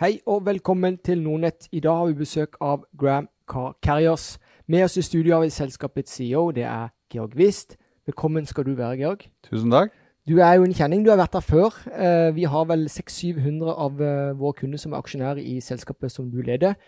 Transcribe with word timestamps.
Hei 0.00 0.20
og 0.26 0.46
velkommen 0.46 0.94
til 1.04 1.20
Nordnett. 1.20 1.68
I 1.72 1.80
dag 1.80 1.96
har 1.96 2.06
vi 2.06 2.14
besøk 2.14 2.54
av 2.64 2.86
Gram 2.98 3.26
Car 3.44 3.74
Carriers. 3.84 4.38
Med 4.66 4.86
oss 4.86 4.96
i 4.96 5.02
studio 5.02 5.34
har 5.34 5.42
vi 5.42 5.50
selskapets 5.52 6.14
CEO, 6.16 6.50
det 6.56 6.62
er 6.64 6.86
Georg 7.12 7.36
Wist. 7.36 7.76
Velkommen 8.06 8.46
skal 8.46 8.64
du 8.64 8.70
være, 8.78 8.96
Georg. 8.96 9.26
Tusen 9.44 9.68
takk. 9.70 9.92
Du 10.28 10.38
er 10.38 10.54
jo 10.54 10.64
en 10.64 10.72
kjenning, 10.72 11.04
du 11.04 11.10
har 11.10 11.20
vært 11.20 11.36
der 11.36 11.44
før. 11.44 11.76
Eh, 11.92 12.34
vi 12.34 12.48
har 12.48 12.64
vel 12.64 12.86
600-700 12.88 13.74
av 13.76 14.00
eh, 14.00 14.32
våre 14.40 14.56
kunder 14.62 14.80
som 14.80 14.94
er 14.94 15.02
aksjonærer 15.02 15.42
i 15.44 15.60
selskapet 15.60 16.14
som 16.14 16.30
du 16.32 16.40
leder. 16.40 16.78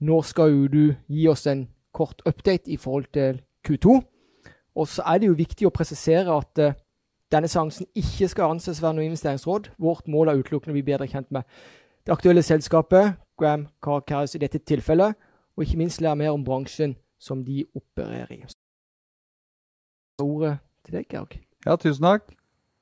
Nå 0.00 0.18
skal 0.26 0.50
jo 0.50 0.66
du 0.66 0.94
gi 1.06 1.28
oss 1.30 1.46
en 1.46 1.68
kort 1.94 2.26
update 2.26 2.74
i 2.74 2.76
forhold 2.76 3.06
til 3.14 3.38
Q2. 3.68 4.00
Og 4.74 4.88
så 4.88 5.06
er 5.06 5.22
det 5.22 5.30
jo 5.30 5.38
viktig 5.38 5.70
å 5.70 5.76
presisere 5.78 6.40
at 6.42 6.58
uh, 6.58 6.74
denne 7.30 7.48
seansen 7.48 7.86
ikke 7.94 8.26
skal 8.28 8.50
anses 8.56 8.82
være 8.82 8.98
noe 8.98 9.06
investeringsråd. 9.06 9.70
Vårt 9.78 10.10
mål 10.10 10.32
er 10.32 10.42
utelukkende 10.42 10.74
å 10.74 10.80
bli 10.80 10.84
bedre 10.90 11.06
kjent 11.06 11.30
med 11.30 11.46
det 12.06 12.12
aktuelle 12.12 12.42
selskapet, 12.42 13.14
Gram 13.38 13.68
Car 13.82 14.02
Carriers 14.06 14.34
i 14.34 14.42
dette 14.42 14.58
tilfellet, 14.58 15.14
og 15.56 15.64
ikke 15.64 15.78
minst 15.78 16.00
lære 16.00 16.18
mer 16.18 16.34
om 16.34 16.44
bransjen 16.44 16.96
som 17.22 17.44
de 17.44 17.64
opererer 17.74 18.32
i. 18.34 18.44
Ordet 20.22 20.56
til 20.84 20.98
deg, 20.98 21.08
Georg. 21.10 21.36
Ja, 21.66 21.76
tusen 21.78 22.06
takk. 22.06 22.32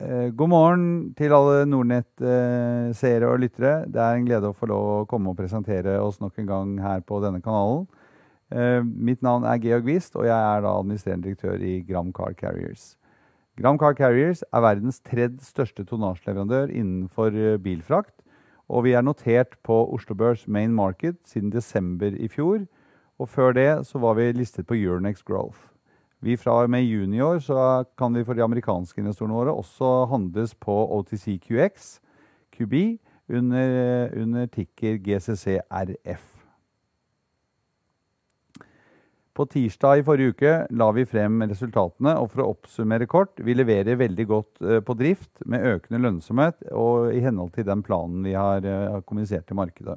Eh, 0.00 0.30
god 0.32 0.48
morgen 0.48 0.84
til 1.12 1.34
alle 1.36 1.66
Nordnett-seere 1.68 3.26
eh, 3.26 3.28
og 3.28 3.42
lyttere. 3.42 3.84
Det 3.84 4.00
er 4.00 4.16
en 4.16 4.28
glede 4.28 4.48
å 4.48 4.56
få 4.56 4.70
lov 4.70 4.86
å 4.94 5.08
komme 5.08 5.34
og 5.34 5.36
presentere 5.36 5.98
oss 6.00 6.22
nok 6.22 6.38
en 6.40 6.48
gang 6.48 6.70
her 6.80 7.02
på 7.04 7.18
denne 7.20 7.42
kanalen. 7.44 7.84
Eh, 8.48 8.80
mitt 8.80 9.20
navn 9.22 9.44
er 9.44 9.60
Georg 9.60 9.84
Wist, 9.84 10.16
og 10.16 10.24
jeg 10.24 10.32
er 10.36 10.64
da 10.64 10.72
administrerende 10.72 11.28
direktør 11.28 11.60
i 11.60 11.74
Gram 11.84 12.14
Car 12.16 12.32
Carriers. 12.38 12.94
Gram 13.60 13.76
Car 13.76 13.92
Carriers 13.98 14.40
er 14.48 14.64
verdens 14.64 15.02
tredje 15.04 15.44
største 15.44 15.84
tonnasjeleverandør 15.84 16.72
innenfor 16.72 17.36
bilfrakt. 17.60 18.16
Og 18.70 18.84
vi 18.86 18.92
er 18.94 19.02
notert 19.02 19.56
på 19.66 19.82
Oslo 19.90 20.14
Børs 20.14 20.46
Main 20.46 20.70
Market 20.74 21.16
siden 21.26 21.50
desember 21.50 22.14
i 22.14 22.28
fjor. 22.30 22.62
Og 23.18 23.28
før 23.28 23.52
det 23.52 23.86
så 23.86 23.98
var 23.98 24.14
vi 24.14 24.30
listet 24.32 24.66
på 24.66 24.78
Euronex 24.78 25.24
Growth. 25.26 25.58
Vi 26.22 26.36
fra 26.36 26.62
og 26.62 26.70
med 26.70 26.84
juni 26.86 27.16
i 27.16 27.24
år 27.24 27.38
så 27.42 27.84
kan 27.98 28.14
vi 28.14 28.24
for 28.24 28.36
de 28.36 28.44
amerikanske 28.44 29.00
investorene 29.00 29.34
våre 29.34 29.54
også 29.56 30.06
handles 30.12 30.54
på 30.54 30.74
OTC 30.98 31.40
QX, 31.46 31.98
QB, 32.52 32.74
under, 33.28 34.08
under 34.22 34.46
ticker 34.46 34.98
GCCRF. 35.00 36.29
På 39.40 39.46
tirsdag 39.48 39.98
i 39.98 40.02
forrige 40.04 40.34
uke 40.34 40.50
la 40.76 40.86
vi 40.92 41.06
frem 41.08 41.38
resultatene, 41.48 42.12
og 42.20 42.26
for 42.28 42.42
å 42.42 42.50
oppsummere 42.50 43.06
kort 43.08 43.40
Vi 43.40 43.54
leverer 43.56 43.96
veldig 43.96 44.26
godt 44.28 44.60
eh, 44.60 44.82
på 44.84 44.92
drift 45.00 45.30
med 45.48 45.64
økende 45.64 46.00
lønnsomhet 46.04 46.66
og 46.76 47.14
i 47.16 47.22
henhold 47.24 47.54
til 47.54 47.64
den 47.64 47.80
planen 47.80 48.20
vi 48.26 48.34
har, 48.36 48.60
eh, 48.60 48.98
kommunisert 49.00 49.46
til 49.48 49.56
markedet. 49.56 49.96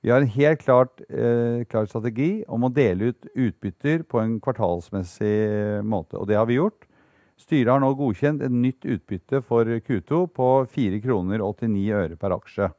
Vi 0.00 0.08
har 0.08 0.24
en 0.24 0.32
helt 0.32 0.64
klart, 0.64 1.04
eh, 1.10 1.66
klar 1.68 1.90
strategi 1.92 2.30
om 2.48 2.64
å 2.64 2.72
dele 2.72 3.12
ut 3.12 3.28
utbytter 3.36 4.08
på 4.08 4.22
en 4.22 4.38
kvartalsmessig 4.40 5.84
måte, 5.84 6.16
og 6.16 6.30
det 6.32 6.40
har 6.40 6.48
vi 6.48 6.56
gjort. 6.56 6.88
Styret 7.36 7.74
har 7.74 7.84
nå 7.84 7.92
godkjent 8.00 8.40
et 8.40 8.54
nytt 8.64 8.80
utbytte 8.80 9.44
for 9.44 9.68
Q2 9.76 10.24
på 10.32 10.52
4 10.72 11.04
kroner 11.04 11.44
89 11.44 11.92
øre 12.00 12.16
per 12.16 12.40
aksje. 12.40 12.72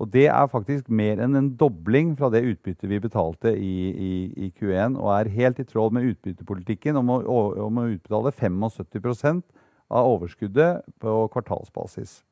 Og 0.00 0.08
det 0.08 0.30
er 0.32 0.48
faktisk 0.48 0.88
mer 0.88 1.20
enn 1.20 1.36
en 1.36 1.50
dobling 1.60 2.14
fra 2.16 2.30
det 2.32 2.40
utbyttet 2.48 2.88
vi 2.88 3.02
betalte 3.04 3.52
i, 3.52 3.74
i, 3.92 4.12
i 4.46 4.48
Q1, 4.56 4.96
og 4.96 5.12
er 5.12 5.32
helt 5.34 5.60
i 5.60 5.66
tråd 5.68 5.92
med 5.92 6.08
utbyttepolitikken 6.14 6.96
om 6.96 7.12
å, 7.12 7.20
om 7.66 7.82
å 7.82 7.88
utbetale 7.92 8.32
75% 8.32 9.44
av 9.90 10.08
overskuddet 10.14 10.86
på 11.02 11.16
kvartalsbasis. 11.34 12.22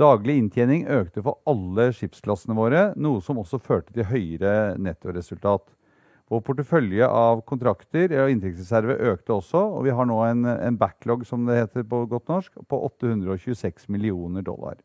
Daglig 0.00 0.36
inntjening 0.40 0.84
økte 0.92 1.24
for 1.24 1.40
alle 1.48 1.90
skipsklassene 1.96 2.56
våre, 2.56 2.84
noe 3.00 3.24
som 3.24 3.40
også 3.40 3.60
førte 3.60 3.96
til 3.96 4.08
høyere 4.08 4.74
nettoresultat. 4.80 5.64
Vår 6.32 6.40
portefølje 6.44 7.08
av 7.08 7.42
kontrakter 7.48 8.12
og 8.22 8.32
inntektsreserve 8.32 8.96
økte 9.12 9.36
også, 9.36 9.60
og 9.76 9.84
vi 9.88 9.92
har 9.96 10.08
nå 10.08 10.20
en, 10.28 10.46
en 10.52 10.80
backlog 10.80 11.24
som 11.28 11.44
det 11.48 11.60
heter 11.60 11.84
på 11.88 12.06
godt 12.12 12.32
norsk, 12.32 12.64
på 12.68 12.86
826 12.92 13.88
millioner 13.92 14.44
dollar. 14.44 14.80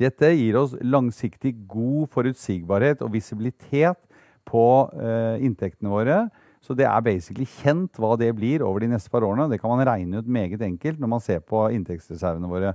Dette 0.00 0.32
gir 0.34 0.56
oss 0.58 0.74
langsiktig 0.82 1.54
god 1.70 2.08
forutsigbarhet 2.14 3.02
og 3.04 3.12
visibilitet 3.14 4.00
på 4.48 4.64
eh, 4.98 5.44
inntektene 5.46 5.92
våre. 5.92 6.18
Så 6.64 6.74
det 6.76 6.86
er 6.88 7.04
basically 7.04 7.46
kjent 7.60 8.00
hva 8.00 8.14
det 8.18 8.30
blir 8.36 8.64
over 8.64 8.82
de 8.82 8.90
neste 8.94 9.12
par 9.12 9.24
årene. 9.26 9.50
Det 9.52 9.60
kan 9.60 9.70
man 9.70 9.84
regne 9.86 10.22
ut 10.22 10.30
meget 10.30 10.64
enkelt 10.64 11.00
når 11.00 11.12
man 11.12 11.22
ser 11.22 11.44
på 11.44 11.66
inntektsreservene 11.76 12.50
våre. 12.50 12.74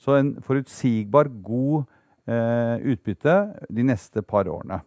Så 0.00 0.16
en 0.16 0.34
forutsigbar, 0.44 1.28
god 1.44 1.84
eh, 2.28 2.92
utbytte 2.92 3.36
de 3.70 3.86
neste 3.86 4.24
par 4.26 4.48
årene. 4.50 4.80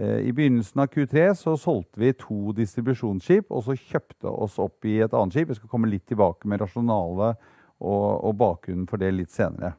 Eh, 0.00 0.26
I 0.28 0.32
begynnelsen 0.36 0.82
av 0.82 0.90
Q3 0.92 1.30
så 1.38 1.56
solgte 1.60 2.00
vi 2.02 2.12
to 2.16 2.52
distribusjonsskip, 2.56 3.52
og 3.52 3.64
så 3.68 3.78
kjøpte 3.78 4.32
oss 4.32 4.58
opp 4.60 4.84
i 4.88 4.98
et 5.04 5.14
annet 5.14 5.36
skip. 5.36 5.52
Jeg 5.52 5.60
skal 5.60 5.72
komme 5.72 5.92
litt 5.92 6.08
tilbake 6.08 6.48
med 6.48 6.64
rasjonale 6.64 7.34
og, 7.78 8.08
og 8.26 8.32
bakgrunnen 8.36 8.88
for 8.90 9.00
det 9.00 9.14
litt 9.14 9.32
senere. 9.32 9.76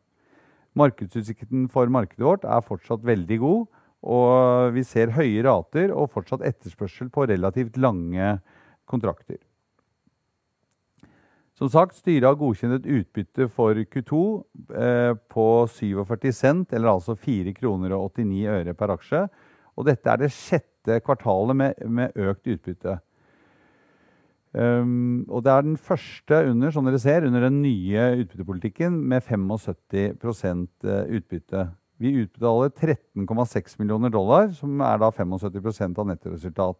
Markedsutsikten 0.77 1.65
for 1.73 1.89
markedet 1.89 2.25
vårt 2.25 2.45
er 2.45 2.65
fortsatt 2.65 3.05
veldig 3.07 3.39
god. 3.41 3.67
Og 4.07 4.73
vi 4.75 4.83
ser 4.85 5.15
høye 5.15 5.41
rater 5.45 5.91
og 5.91 6.11
fortsatt 6.13 6.45
etterspørsel 6.45 7.09
på 7.13 7.25
relativt 7.29 7.79
lange 7.81 8.37
kontrakter. 8.87 9.39
Som 11.57 11.71
sagt, 11.73 11.97
Styret 11.97 12.27
har 12.27 12.37
godkjent 12.37 12.75
et 12.75 12.89
utbytte 12.99 13.47
for 13.49 13.73
Q2 13.73 14.17
eh, 14.77 15.13
på 15.33 15.45
47 15.73 16.29
cent, 16.37 16.73
eller 16.73 16.91
altså 16.91 17.15
4 17.17 17.55
kroner 17.57 17.95
og 17.97 18.11
89 18.13 18.43
øre 18.59 18.75
per 18.77 18.93
aksje. 18.93 19.23
Og 19.73 19.87
dette 19.89 20.11
er 20.11 20.21
det 20.21 20.29
sjette 20.35 20.99
kvartalet 21.01 21.57
med, 21.57 21.81
med 21.89 22.13
økt 22.13 22.45
utbytte. 22.53 22.99
Um, 24.57 25.25
og 25.29 25.43
det 25.45 25.51
er 25.53 25.65
den 25.65 25.77
første 25.77 26.37
under 26.49 26.71
som 26.73 26.87
dere 26.87 26.97
ser, 26.97 27.27
under 27.27 27.43
den 27.45 27.59
nye 27.61 28.05
utbyttepolitikken 28.23 28.95
med 29.11 29.21
75 29.21 29.83
eh, 29.93 31.17
utbytte. 31.19 31.67
Vi 32.01 32.13
utbetaler 32.23 32.71
13,6 32.73 33.75
millioner 33.77 34.09
dollar, 34.09 34.49
som 34.57 34.81
er 34.81 34.97
da 35.01 35.11
75% 35.13 35.99
av 35.99 36.07
nettoresultat. 36.09 36.79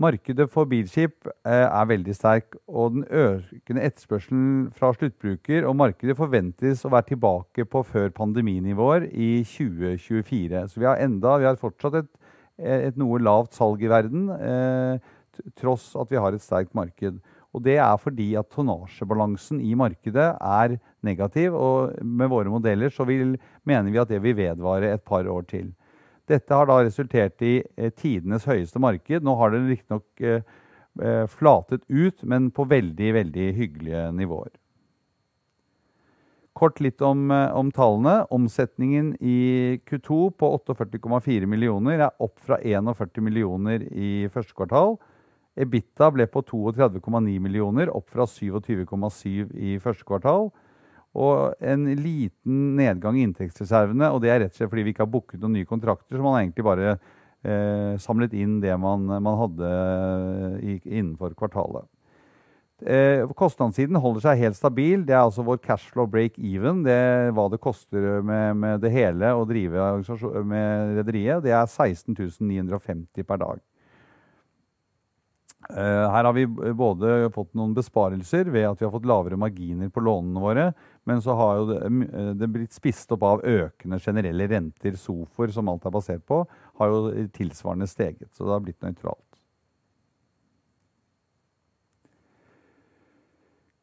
Markedet 0.00 0.48
for 0.50 0.66
bilskip 0.66 1.28
eh, 1.28 1.66
er 1.68 1.86
veldig 1.92 2.16
sterk, 2.16 2.56
og 2.66 2.96
den 2.96 3.04
økende 3.06 3.84
etterspørselen 3.86 4.70
fra 4.74 4.90
sluttbruker 4.96 5.68
og 5.68 5.76
markedet 5.78 6.18
forventes 6.18 6.82
å 6.82 6.90
være 6.90 7.12
tilbake 7.12 7.68
på 7.70 7.84
før 7.86 8.10
pandeminivåer 8.16 9.10
i 9.12 9.44
2024. 9.46 10.66
Så 10.72 10.82
vi 10.82 10.90
har 10.90 10.98
enda, 11.04 11.36
vi 11.38 11.50
har 11.52 11.60
fortsatt 11.60 12.00
et 12.02 12.10
Eh, 12.60 12.88
et 12.90 12.98
noe 13.00 13.20
lavt 13.22 13.56
salg 13.56 13.80
i 13.82 13.88
verden, 13.88 14.28
eh, 14.36 15.00
tross 15.58 15.92
at 15.98 16.10
vi 16.12 16.20
har 16.20 16.34
et 16.34 16.44
sterkt 16.44 16.74
marked. 16.76 17.20
Og 17.50 17.64
det 17.64 17.76
er 17.82 17.96
fordi 17.98 18.28
at 18.38 18.50
tonnasjebalansen 18.54 19.60
i 19.64 19.74
markedet 19.78 20.28
er 20.36 20.76
negativ. 21.06 21.56
Og 21.56 21.96
med 22.04 22.30
våre 22.30 22.52
modeller 22.52 22.92
så 22.94 23.06
vil, 23.08 23.36
mener 23.66 23.90
vi 23.90 24.02
at 24.02 24.10
det 24.12 24.22
vil 24.22 24.38
vedvare 24.38 24.94
et 24.94 25.04
par 25.04 25.26
år 25.26 25.46
til. 25.50 25.72
Dette 26.30 26.54
har 26.54 26.68
da 26.70 26.78
resultert 26.84 27.42
i 27.42 27.56
eh, 27.76 27.90
tidenes 27.90 28.46
høyeste 28.46 28.78
marked. 28.78 29.26
Nå 29.26 29.34
har 29.40 29.50
det 29.50 29.64
riktignok 29.66 30.22
eh, 30.22 30.46
eh, 31.02 31.26
flatet 31.26 31.82
ut, 31.88 32.22
men 32.22 32.52
på 32.54 32.68
veldig, 32.70 33.14
veldig 33.18 33.52
hyggelige 33.56 34.04
nivåer. 34.14 34.52
Kort 36.60 36.80
litt 36.80 37.00
om, 37.00 37.30
eh, 37.30 37.50
om, 37.56 37.70
tallene. 37.72 38.26
Omsetningen 38.30 39.14
i 39.20 39.80
Q2 39.86 40.36
på 40.36 40.50
48,4 40.58 41.46
millioner 41.46 42.00
er 42.00 42.10
opp 42.20 42.38
fra 42.42 42.58
41 42.58 43.22
millioner 43.22 43.86
i 43.90 44.28
første 44.28 44.54
kvartal. 44.54 44.98
Ebitda 45.58 46.10
ble 46.14 46.26
på 46.30 46.42
32,9 46.46 47.38
millioner, 47.42 47.90
opp 47.90 48.10
fra 48.12 48.26
27,7 48.28 49.50
i 49.58 49.78
første 49.82 50.06
kvartal. 50.06 50.50
Og 51.18 51.56
en 51.58 51.88
liten 51.98 52.76
nedgang 52.78 53.18
i 53.18 53.24
inntektsreservene, 53.26 54.12
og 54.14 54.20
det 54.22 54.30
er 54.30 54.44
rett 54.44 54.54
og 54.54 54.60
slett 54.60 54.70
fordi 54.70 54.84
vi 54.86 54.92
ikke 54.94 55.02
har 55.06 55.10
booket 55.10 55.40
noen 55.42 55.56
nye 55.58 55.66
kontrakter, 55.66 56.14
så 56.14 56.22
man 56.22 56.36
har 56.36 56.44
egentlig 56.44 56.66
bare 56.68 56.92
eh, 56.94 57.96
samlet 57.98 58.36
inn 58.38 58.60
det 58.62 58.76
man, 58.78 59.08
man 59.10 59.40
hadde 59.40 59.72
i, 60.62 60.76
innenfor 60.84 61.34
kvartalet. 61.38 61.88
Eh, 62.80 63.26
kostnadssiden 63.36 63.98
holder 64.00 64.24
seg 64.24 64.40
helt 64.40 64.56
stabil. 64.56 65.02
Det 65.04 65.12
er 65.12 65.24
altså 65.24 65.44
vår 65.44 65.58
cashflow 65.66 66.06
break 66.08 66.38
even. 66.38 66.84
Det 66.86 66.94
er 66.94 67.34
hva 67.36 67.48
det 67.52 67.60
koster 67.60 68.22
med, 68.24 68.56
med 68.56 68.80
det 68.80 68.94
hele 68.94 69.34
å 69.36 69.44
drive 69.48 69.90
med 70.46 70.94
rederiet. 71.02 71.42
Det 71.44 71.52
er 71.52 71.66
16 71.66 72.16
950 72.38 73.26
per 73.26 73.42
dag. 73.42 73.60
Eh, 75.68 76.10
her 76.10 76.24
har 76.24 76.32
vi 76.32 76.46
både 76.46 77.28
fått 77.34 77.52
noen 77.58 77.74
besparelser 77.76 78.48
ved 78.50 78.64
at 78.64 78.80
vi 78.80 78.86
har 78.86 78.92
fått 78.94 79.06
lavere 79.08 79.38
marginer 79.38 79.90
på 79.92 80.02
lånene 80.02 80.40
våre, 80.42 80.66
men 81.06 81.20
så 81.22 81.36
har 81.36 81.58
jo 81.58 81.66
det, 81.68 81.80
eh, 82.08 82.30
det 82.40 82.48
blitt 82.48 82.72
spist 82.72 83.12
opp 83.12 83.22
av 83.22 83.44
økende 83.44 84.00
generelle 84.00 84.48
renter. 84.48 84.96
SOFOR, 84.96 85.52
som 85.52 85.68
alt 85.68 85.84
er 85.86 85.94
basert 85.94 86.24
på, 86.26 86.46
har 86.80 86.88
jo 86.88 87.28
tilsvarende 87.36 87.86
steget. 87.86 88.32
Så 88.32 88.44
det 88.44 88.56
har 88.56 88.64
blitt 88.64 88.80
nøytralt. 88.80 89.26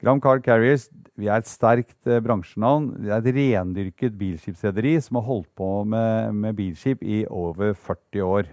Gram 0.01 0.19
Car 0.21 0.39
Carriers 0.45 0.89
vi 1.18 1.25
er 1.25 1.41
et 1.41 1.50
sterkt 1.50 2.06
eh, 2.06 2.21
bransjenavn. 2.21 2.91
Det 3.01 3.09
er 3.09 3.21
et 3.21 3.38
rendyrket 3.38 4.18
bilskipsrederi 4.18 4.97
som 5.01 5.18
har 5.18 5.25
holdt 5.25 5.50
på 5.57 5.83
med, 5.89 6.35
med 6.38 6.57
bilskip 6.57 7.01
i 7.01 7.23
over 7.25 7.73
40 7.73 8.21
år. 8.21 8.51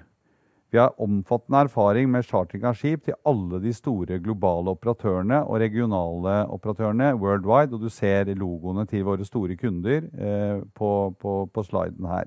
Vi 0.74 0.78
har 0.80 1.00
omfattende 1.00 1.60
erfaring 1.68 2.08
med 2.10 2.24
charting 2.26 2.64
av 2.66 2.74
skip 2.74 3.04
til 3.06 3.14
alle 3.30 3.60
de 3.62 3.70
store 3.70 4.16
globale 4.18 4.72
operatørene 4.74 5.36
og 5.46 5.60
regionale 5.62 6.32
operatørene 6.50 7.12
worldwide. 7.14 7.76
Og 7.76 7.84
du 7.84 7.92
ser 7.94 8.26
logoene 8.34 8.82
til 8.90 9.04
våre 9.06 9.22
store 9.22 9.54
kunder 9.54 10.02
eh, 10.02 10.64
på, 10.74 10.90
på, 11.14 11.36
på 11.46 11.64
sliden 11.68 12.10
her. 12.10 12.26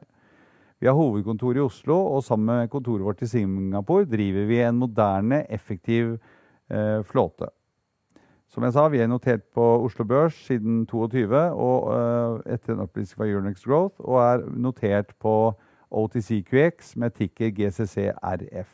Vi 0.80 0.88
har 0.88 0.96
hovedkontor 0.96 1.60
i 1.60 1.66
Oslo, 1.66 2.00
og 2.16 2.24
sammen 2.24 2.48
med 2.54 2.72
kontoret 2.72 3.04
vårt 3.04 3.26
i 3.28 3.28
Singapore 3.28 4.08
driver 4.08 4.48
vi 4.48 4.64
en 4.64 4.80
moderne, 4.80 5.44
effektiv 5.52 6.16
eh, 6.72 7.04
flåte. 7.04 7.52
Som 8.48 8.64
jeg 8.64 8.78
sa, 8.78 8.88
Vi 8.88 9.04
er 9.04 9.12
notert 9.12 9.44
på 9.52 9.70
Oslo 9.84 10.08
Børs 10.08 10.40
siden 10.48 10.86
2022 10.88 11.36
og 11.52 11.92
uh, 11.92 12.40
etter 12.48 12.78
en 12.78 12.88
opplysning 12.88 13.20
fra 13.20 13.28
Euronex 13.28 13.68
Growth, 13.68 14.00
og 14.00 14.22
er 14.24 14.48
notert 14.56 15.12
på 15.20 15.52
OTCQX 15.92 16.96
med 17.00 17.16
ticker 17.16 17.54
GCCRF. 17.56 18.74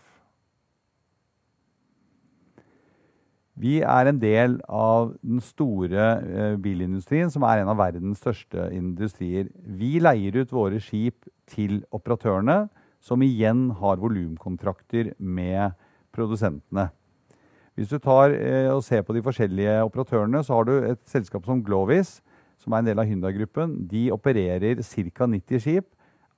Vi 3.54 3.76
er 3.86 4.10
en 4.10 4.18
del 4.18 4.56
av 4.66 5.12
den 5.22 5.42
store 5.46 6.06
uh, 6.24 6.56
bilindustrien, 6.62 7.30
som 7.30 7.46
er 7.46 7.62
en 7.62 7.70
av 7.70 7.78
verdens 7.78 8.18
største 8.24 8.66
industrier. 8.74 9.52
Vi 9.62 10.00
leier 10.02 10.42
ut 10.42 10.54
våre 10.54 10.82
skip 10.82 11.30
til 11.54 11.84
operatørene, 11.94 12.66
som 13.04 13.22
igjen 13.22 13.68
har 13.78 14.02
volumkontrakter 14.02 15.12
med 15.20 15.78
produsentene. 16.16 16.88
Hvis 17.76 17.90
du 17.90 17.98
tar 17.98 18.34
eh, 18.38 18.70
og 18.70 18.84
ser 18.86 19.02
på 19.02 19.16
de 19.16 19.24
forskjellige 19.26 19.80
operatørene, 19.84 20.44
så 20.46 20.60
har 20.60 20.68
du 20.68 20.74
et 20.86 21.02
selskap 21.10 21.46
som 21.46 21.64
Glovis, 21.66 22.20
som 22.62 22.74
er 22.74 22.84
en 22.84 22.90
del 22.92 23.02
av 23.02 23.10
Hyundai-gruppen. 23.10 23.76
De 23.90 24.06
opererer 24.14 24.82
ca. 24.82 25.28
90 25.28 25.64
skip, 25.64 25.88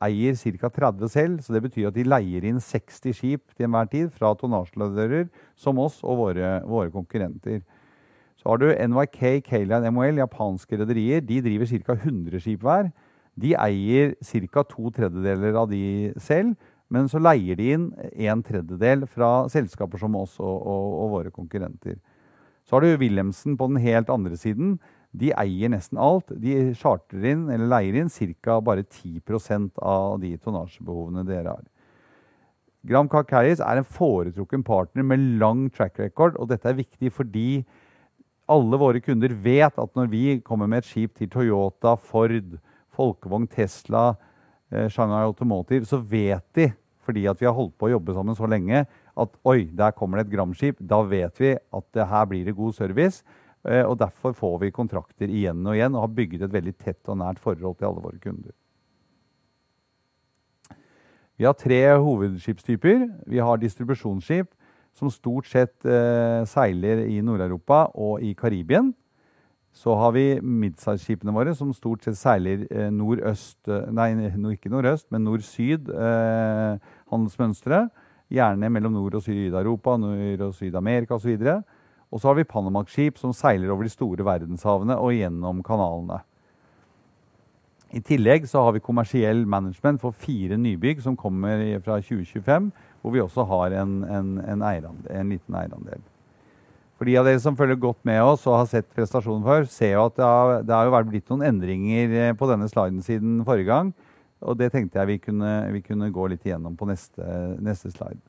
eier 0.05 0.35
ca. 0.59 0.69
30 0.69 1.09
selv. 1.09 1.39
så 1.41 1.53
Det 1.53 1.63
betyr 1.63 1.87
at 1.89 1.95
de 1.95 2.03
leier 2.03 2.45
inn 2.45 2.59
60 2.59 3.13
skip 3.13 3.55
til 3.55 3.67
enhver 3.67 3.89
tid 3.91 4.11
fra 4.11 4.33
tonnasjeleverandører 4.35 5.29
som 5.55 5.79
oss 5.79 5.99
og 6.03 6.17
våre, 6.17 6.61
våre, 6.63 6.91
konkurrenter. 6.91 7.61
Så 8.37 8.49
har 8.49 8.61
du 8.61 8.67
NYK, 8.69 9.43
Kayline, 9.43 9.91
MOL, 9.91 10.21
japanske 10.21 10.77
rederier. 10.77 11.21
De 11.21 11.41
driver 11.41 11.65
ca. 11.65 11.97
100 11.97 12.39
skip 12.39 12.61
hver. 12.61 12.91
De 13.35 13.55
eier 13.57 14.15
ca. 14.21 14.63
to 14.63 14.91
tredjedeler 14.91 15.55
av 15.59 15.69
de 15.69 16.13
selv. 16.17 16.55
Men 16.89 17.09
så 17.09 17.19
leier 17.19 17.57
de 17.57 17.71
inn 17.73 17.87
en 18.29 18.43
tredjedel 18.45 19.07
fra 19.09 19.47
selskaper 19.49 19.97
som 19.97 20.15
oss 20.19 20.37
og, 20.39 20.53
og, 20.61 20.91
og 21.01 21.15
våre 21.15 21.31
konkurrenter. 21.33 21.97
Så 22.65 22.75
har 22.75 22.85
du 22.85 23.01
Wilhelmsen 23.01 23.57
på 23.57 23.67
den 23.69 23.81
helt 23.81 24.09
andre 24.09 24.37
siden. 24.37 24.77
De 25.15 25.31
eier 25.38 25.71
nesten 25.71 26.00
alt. 26.01 26.33
De 26.41 26.73
charter 26.77 27.23
inn, 27.31 27.47
eller 27.50 27.69
leier 27.71 28.01
inn 28.01 28.12
ca. 28.41 28.59
bare 28.62 28.83
10% 28.83 29.79
av 29.81 30.19
de 30.19 30.35
tonnasjebehovene 30.38 31.25
dere 31.27 31.56
har. 31.56 31.65
Gram 32.85 33.07
Car 33.09 33.25
er 33.33 33.77
en 33.77 33.83
foretrukken 33.83 34.63
partner 34.63 35.03
med 35.03 35.39
lang 35.39 35.69
track 35.73 35.97
record, 36.00 36.35
og 36.38 36.50
dette 36.50 36.69
er 36.69 36.77
viktig 36.77 37.12
fordi 37.12 37.65
alle 38.45 38.77
våre 38.77 39.01
kunder 39.01 39.33
vet 39.33 39.79
at 39.81 39.95
når 39.97 40.09
vi 40.12 40.39
kommer 40.45 40.69
med 40.69 40.83
et 40.83 40.89
skip 40.89 41.15
til 41.17 41.29
Toyota, 41.33 41.95
Ford, 41.97 42.59
Folkevogn, 42.94 43.47
Tesla, 43.50 44.15
eh, 44.71 44.88
Shanghai 44.88 45.23
Automotive, 45.25 45.85
så 45.85 45.97
vet 45.97 46.45
de, 46.53 46.69
fordi 47.01 47.25
at 47.25 47.41
vi 47.41 47.47
har 47.50 47.57
holdt 47.57 47.73
på 47.77 47.89
å 47.89 47.95
jobbe 47.95 48.13
sammen 48.13 48.38
så 48.38 48.45
lenge, 48.50 48.85
at 49.17 49.33
oi, 49.47 49.65
der 49.73 49.95
kommer 49.97 50.19
det 50.19 50.27
et 50.27 50.35
Gram-skip. 50.35 50.77
Da 50.79 51.01
vet 51.01 51.41
vi 51.41 51.56
at 51.56 52.06
her 52.12 52.29
blir 52.29 52.45
det 52.45 52.56
god 52.57 52.75
service. 52.75 53.23
Eh, 53.65 53.85
og 53.85 53.97
Derfor 54.00 54.35
får 54.38 54.59
vi 54.62 54.73
kontrakter 54.75 55.31
igjen 55.31 55.65
og 55.65 55.75
igjen 55.75 55.95
og 55.95 56.06
har 56.06 56.13
bygget 56.17 56.45
et 56.45 56.53
veldig 56.53 56.75
tett 56.77 57.09
og 57.09 57.19
nært 57.21 57.41
forhold 57.41 57.79
til 57.79 57.89
alle 57.89 58.03
våre 58.03 58.21
kunder. 58.21 58.53
Vi 61.35 61.44
har 61.44 61.56
tre 61.59 61.81
hovedskipstyper. 62.00 63.09
Vi 63.27 63.41
har 63.44 63.57
distribusjonsskip, 63.59 64.47
som 64.95 65.09
stort 65.12 65.50
sett 65.51 65.83
eh, 65.83 66.45
seiler 66.47 67.03
i 67.09 67.19
Nord-Europa 67.19 67.89
og 68.00 68.23
i 68.23 68.31
Karibien. 68.33 68.94
Så 69.75 69.91
har 70.00 70.13
vi 70.15 70.39
midsize-skipene 70.39 71.33
våre, 71.35 71.51
som 71.56 71.73
stort 71.75 72.06
sett 72.06 72.15
seiler 72.15 72.63
eh, 72.71 72.88
nordøst 72.95 73.67
eh, 73.67 73.89
Nei, 73.91 74.13
ikke 74.53 74.71
nordøst, 74.71 75.09
men 75.12 75.25
nord-syd 75.27 75.91
eh, 75.91 76.77
handelsmønstre. 77.12 77.81
Gjerne 78.31 78.69
mellom 78.71 78.95
Nord- 78.95 79.19
og 79.19 79.25
Syd-Europa, 79.25 79.97
Nord- 80.00 80.45
og 80.47 80.56
Syd-Amerika 80.56 81.19
osv. 81.19 81.35
Og 81.35 81.75
så 82.21 82.29
har 82.29 82.39
vi 82.39 82.47
Panamax-skip 82.47 83.19
som 83.19 83.33
seiler 83.35 83.73
over 83.73 83.88
de 83.88 83.91
store 83.94 84.25
verdenshavene 84.25 84.97
og 85.01 85.15
gjennom 85.15 85.62
kanalene. 85.65 86.21
I 87.95 88.01
tillegg 88.03 88.47
så 88.50 88.63
har 88.65 88.75
vi 88.75 88.83
kommersiell 88.83 89.45
management 89.47 90.01
for 90.01 90.15
fire 90.15 90.57
nybygg 90.59 91.00
som 91.03 91.15
kommer 91.15 91.62
fra 91.85 92.01
2025, 92.01 92.71
hvor 93.01 93.13
vi 93.13 93.23
også 93.23 93.45
har 93.47 93.77
en, 93.81 94.01
en, 94.03 94.35
en, 94.41 94.65
en 94.65 95.31
liten 95.31 95.56
eierandel. 95.56 96.03
For 96.95 97.07
de 97.07 97.17
av 97.19 97.27
dere 97.27 97.41
som 97.44 97.57
følger 97.59 97.79
godt 97.79 98.00
med 98.07 98.21
oss 98.23 98.45
og 98.47 98.62
har 98.62 98.67
sett 98.71 98.88
prestasjonen 98.95 99.44
før, 99.44 99.65
ser 99.67 99.97
jo 99.97 100.06
at 100.07 100.15
det 100.15 100.27
har, 100.27 100.53
det 100.63 100.75
har 100.75 100.88
jo 100.88 101.01
blitt 101.09 101.31
noen 101.31 101.44
endringer 101.50 102.13
eh, 102.21 102.35
på 102.39 102.47
denne 102.47 102.69
sliden 102.71 103.03
siden 103.03 103.41
forrige 103.47 103.67
gang. 103.67 103.91
Og 104.45 104.56
det 104.59 104.71
tenkte 104.71 105.01
jeg 105.01 105.09
vi 105.09 105.17
kunne, 105.19 105.51
vi 105.75 105.81
kunne 105.83 106.12
gå 106.13 106.27
litt 106.31 106.45
igjennom 106.47 106.75
på 106.79 106.88
neste, 106.88 107.25
neste, 107.63 107.91
slide. 107.91 108.21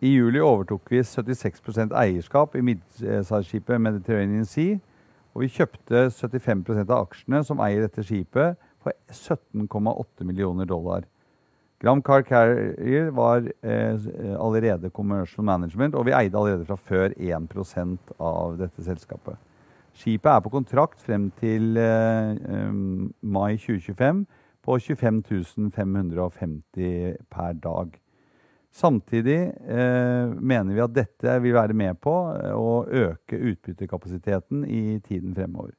I 0.00 0.14
juli 0.14 0.40
overtok 0.40 0.88
vi 0.88 1.02
76% 1.04 1.92
eierskap 1.92 2.54
i 2.56 2.62
middelskipet 2.64 3.80
Mediterranean 3.80 4.46
Sea. 4.48 4.78
Og 5.34 5.44
vi 5.44 5.50
kjøpte 5.52 6.08
75% 6.16 6.88
av 6.88 7.04
aksjene 7.04 7.42
som 7.46 7.60
eier 7.62 7.84
dette 7.84 8.02
skipet, 8.02 8.56
for 8.80 8.96
17,8 9.12 10.24
millioner 10.24 10.64
dollar. 10.64 11.04
Gram 11.80 12.00
Car 12.02 12.24
Carrier 12.24 13.10
var 13.10 13.44
eh, 13.62 14.08
allerede 14.40 14.90
commercial 14.90 15.44
management, 15.44 15.94
og 15.94 16.06
vi 16.08 16.16
eide 16.16 16.36
allerede 16.36 16.64
fra 16.64 16.76
før 16.76 17.12
1% 17.16 18.12
av 18.18 18.58
dette 18.60 18.84
selskapet. 18.84 19.36
Skipet 19.96 20.32
er 20.32 20.42
på 20.44 20.52
kontrakt 20.52 21.00
frem 21.04 21.30
til 21.40 21.76
eh, 21.80 22.36
um, 22.48 23.10
mai 23.20 23.56
2025 23.56 24.26
på 24.64 24.78
25 24.78 25.72
550 25.76 27.16
per 27.32 27.52
dag. 27.64 28.00
Samtidig 28.70 29.38
eh, 29.66 30.30
mener 30.38 30.76
vi 30.76 30.82
at 30.84 30.94
dette 30.94 31.36
vil 31.42 31.56
være 31.56 31.74
med 31.74 31.98
på 32.02 32.14
eh, 32.36 32.54
å 32.54 32.84
øke 32.86 33.38
utbyttekapasiteten 33.50 34.62
i 34.64 35.00
tiden 35.02 35.34
fremover. 35.34 35.74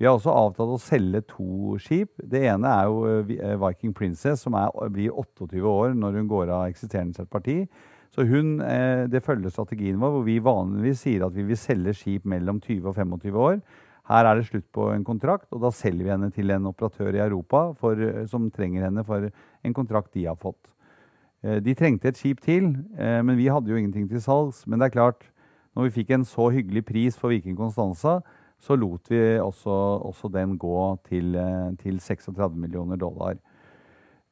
Vi 0.00 0.08
har 0.08 0.16
også 0.16 0.32
avtalt 0.34 0.74
å 0.74 0.82
selge 0.82 1.20
to 1.30 1.76
skip. 1.78 2.16
Det 2.18 2.42
ene 2.50 2.70
er 2.70 2.88
jo 2.90 3.04
eh, 3.06 3.34
eh, 3.36 3.54
Viking 3.62 3.94
Princess, 3.94 4.42
som 4.42 4.56
er, 4.58 4.72
blir 4.90 5.14
28 5.14 5.62
år 5.70 5.94
når 5.98 6.18
hun 6.18 6.30
går 6.32 6.50
av 6.50 6.66
eksisterende 6.66 7.26
parti. 7.30 7.60
Så 8.14 8.26
hun, 8.26 8.58
eh, 8.60 9.06
Det 9.06 9.22
følger 9.22 9.50
strategien 9.54 10.00
vår, 10.00 10.16
hvor 10.16 10.26
vi 10.26 10.40
vanligvis 10.42 11.06
sier 11.06 11.26
at 11.26 11.34
vi 11.34 11.46
vil 11.46 11.58
selge 11.58 11.94
skip 11.94 12.26
mellom 12.26 12.60
20 12.60 12.90
og 12.90 12.94
25 12.96 13.38
år. 13.38 13.62
Her 14.10 14.26
er 14.26 14.36
det 14.36 14.48
slutt 14.50 14.66
på 14.72 14.90
en 14.92 15.04
kontrakt, 15.04 15.46
og 15.52 15.62
da 15.62 15.70
selger 15.70 16.04
vi 16.04 16.12
henne 16.12 16.32
til 16.32 16.50
en 16.50 16.66
operatør 16.68 17.14
i 17.14 17.22
Europa 17.24 17.72
for, 17.78 17.96
som 18.28 18.50
trenger 18.50 18.84
henne 18.84 19.04
for 19.06 19.30
en 19.30 19.74
kontrakt 19.74 20.12
de 20.12 20.26
har 20.26 20.36
fått. 20.36 20.73
De 21.44 21.74
trengte 21.76 22.08
et 22.08 22.16
skip 22.16 22.38
til, 22.40 22.70
men 22.96 23.36
vi 23.36 23.50
hadde 23.52 23.68
jo 23.68 23.76
ingenting 23.76 24.06
til 24.08 24.22
salgs. 24.24 24.62
Men 24.66 24.80
det 24.80 24.86
er 24.86 24.94
klart, 24.94 25.26
når 25.76 25.88
vi 25.88 25.96
fikk 25.98 26.14
en 26.14 26.24
så 26.24 26.48
hyggelig 26.54 26.84
pris 26.88 27.18
for 27.20 27.34
Viking 27.34 27.56
Constanza, 27.58 28.20
så 28.64 28.76
lot 28.78 29.10
vi 29.10 29.20
også, 29.38 29.70
også 30.08 30.30
den 30.32 30.58
gå 30.58 30.98
til, 31.08 31.34
eh, 31.34 31.76
til, 31.82 32.00
36 32.00 32.56
millioner 32.56 32.96
dollar. 32.96 33.34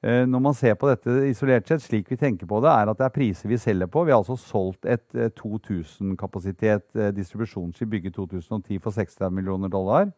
Eh, 0.03 0.27
når 0.27 0.39
man 0.39 0.55
ser 0.55 0.75
på 0.75 0.89
dette 0.89 1.11
isolert 1.29 1.69
sett, 1.69 1.83
slik 1.83 2.11
vi 2.11 2.17
tenker 2.17 2.47
på 2.47 2.61
det, 2.61 2.71
er 2.71 2.91
at 2.91 2.99
det 2.99 3.05
er 3.07 3.15
priser 3.15 3.49
vi 3.49 3.57
selger 3.57 3.87
på. 3.87 4.05
Vi 4.05 4.11
har 4.11 4.19
altså 4.19 4.37
solgt 4.37 4.87
et 4.87 5.35
2000-kapasitet 5.39 6.97
eh, 6.97 7.13
distribusjonsskip 7.15 7.91
bygget 7.91 8.15
2010 8.15 8.79
for 8.79 8.91
36 8.91 9.35
millioner 9.35 9.69
dollar. 9.69 10.11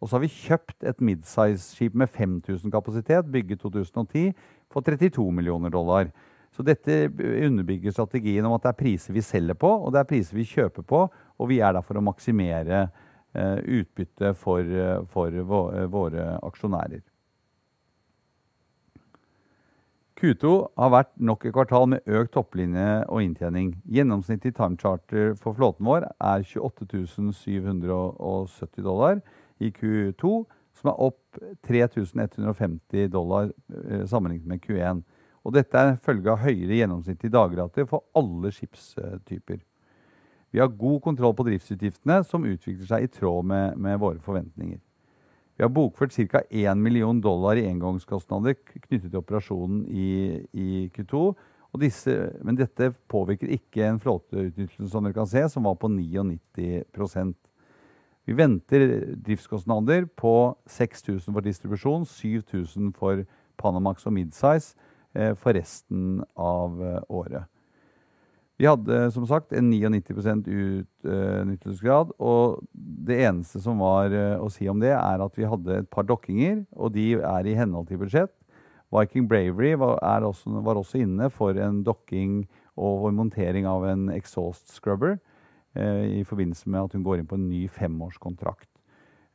Og 0.00 0.08
så 0.08 0.16
har 0.16 0.22
vi 0.22 0.32
kjøpt 0.32 0.84
et 0.86 1.00
midsize-skip 1.00 1.94
med 1.94 2.06
5000 2.06 2.70
kapasitet, 2.70 3.32
bygget 3.32 3.60
2010, 3.60 4.32
for 4.70 4.80
32 4.80 5.32
millioner 5.32 5.68
dollar. 5.68 6.10
Så 6.58 6.64
dette 6.66 7.04
underbygger 7.46 7.94
strategien 7.94 8.46
om 8.48 8.56
at 8.56 8.64
det 8.64 8.72
er 8.72 8.80
priser 8.80 9.14
vi 9.14 9.22
selger 9.22 9.54
på, 9.54 9.68
og 9.70 9.92
det 9.94 10.02
er 10.02 10.08
priser 10.10 10.34
vi 10.34 10.48
kjøper 10.48 10.82
på, 10.82 11.04
og 11.38 11.50
vi 11.50 11.60
er 11.62 11.76
der 11.76 11.86
for 11.86 12.00
å 12.00 12.02
maksimere 12.02 12.88
Eh, 13.34 13.58
utbytte 13.64 14.34
for, 14.34 14.60
eh, 14.60 15.04
for 15.04 15.28
eh, 15.28 15.86
våre 15.86 16.38
aksjonærer. 16.42 17.00
Q2 20.16 20.68
har 20.80 20.90
vært 20.90 21.20
nok 21.20 21.44
et 21.44 21.52
kvartal 21.52 21.86
med 21.92 22.00
økt 22.08 22.32
topplinje 22.32 23.04
og 23.06 23.22
inntjening. 23.22 23.82
Gjennomsnittlig 23.84 24.54
timecharter 24.56 25.36
for 25.36 25.52
flåten 25.54 25.84
vår 25.86 26.02
er 26.08 26.40
28.770 26.40 28.82
dollar 28.82 29.20
i 29.60 29.70
Q2, 29.70 30.46
som 30.74 30.90
er 30.90 30.98
opp 30.98 31.38
3150 31.68 33.08
dollar 33.12 33.52
sammenlignet 34.08 34.48
med 34.48 34.60
Q1. 34.64 35.04
Og 35.46 35.54
dette 35.54 35.78
er 35.78 35.98
følge 36.02 36.32
av 36.32 36.42
høyere 36.42 36.80
gjennomsnittlig 36.80 37.30
dagrater 37.32 37.86
for 37.88 38.08
alle 38.18 38.52
skipstyper. 38.54 39.62
Vi 40.50 40.60
har 40.62 40.72
god 40.72 41.00
kontroll 41.04 41.34
på 41.36 41.44
driftsutgiftene, 41.48 42.22
som 42.24 42.46
utvikler 42.48 42.88
seg 42.88 43.04
i 43.04 43.10
tråd 43.12 43.48
med, 43.48 43.76
med 43.76 44.00
våre 44.00 44.20
forventninger. 44.24 44.80
Vi 45.58 45.64
har 45.64 45.72
bokført 45.74 46.14
ca. 46.14 46.44
1 46.50 46.78
million 46.78 47.20
dollar 47.20 47.58
i 47.58 47.66
engangskostnader 47.66 48.54
knyttet 48.86 49.10
til 49.10 49.18
operasjonen 49.18 49.84
i, 49.90 50.10
i 50.54 50.68
Q2. 50.94 51.32
Disse, 51.78 52.14
men 52.42 52.56
dette 52.56 52.92
påvirker 53.10 53.50
ikke 53.54 53.84
en 53.86 53.98
flåteutnyttelse 54.02 54.88
som 54.90 55.04
dere 55.04 55.14
kan 55.14 55.28
se, 55.28 55.42
som 55.52 55.66
var 55.68 55.76
på 55.78 55.90
99% 55.92 57.34
Vi 58.26 58.36
venter 58.36 59.14
driftskostnader 59.24 60.06
på 60.16 60.56
6000 60.66 61.34
for 61.34 61.40
distribusjon, 61.40 62.06
7000 62.06 62.92
for 62.92 63.24
Panamax 63.58 64.06
og 64.06 64.12
Midsize 64.12 64.74
for 65.38 65.56
resten 65.56 66.20
av 66.36 66.82
eh, 66.84 67.00
året. 67.08 67.46
Vi 68.58 68.66
hadde 68.66 69.04
som 69.14 69.22
sagt 69.30 69.52
en 69.54 69.70
99% 69.70 70.48
utnyttelsesgrad. 70.50 72.10
Og 72.18 72.58
det 72.74 73.20
eneste 73.28 73.62
som 73.62 73.78
var 73.78 74.10
eh, 74.10 74.34
å 74.34 74.50
si 74.50 74.66
om 74.70 74.80
det, 74.82 74.90
er 74.96 75.22
at 75.22 75.38
vi 75.38 75.46
hadde 75.46 75.84
et 75.84 75.90
par 75.94 76.08
dokkinger, 76.08 76.64
og 76.74 76.96
de 76.96 77.12
er 77.22 77.46
i 77.46 77.54
henhold 77.58 77.86
til 77.90 78.02
budsjett. 78.02 78.34
Viking 78.90 79.28
Bravery 79.30 79.76
var 79.78 80.24
også, 80.26 80.58
var 80.64 80.80
også 80.80 81.04
inne 81.04 81.28
for 81.30 81.54
en 81.60 81.84
dokking 81.86 82.48
og 82.78 83.12
montering 83.14 83.68
av 83.68 83.84
en 83.86 84.08
exhaust 84.10 84.72
scrubber 84.74 85.18
eh, 85.78 86.18
i 86.18 86.24
forbindelse 86.26 86.70
med 86.72 86.88
at 86.88 86.96
hun 86.96 87.06
går 87.06 87.20
inn 87.20 87.30
på 87.30 87.38
en 87.38 87.46
ny 87.50 87.66
femårskontrakt. 87.70 88.70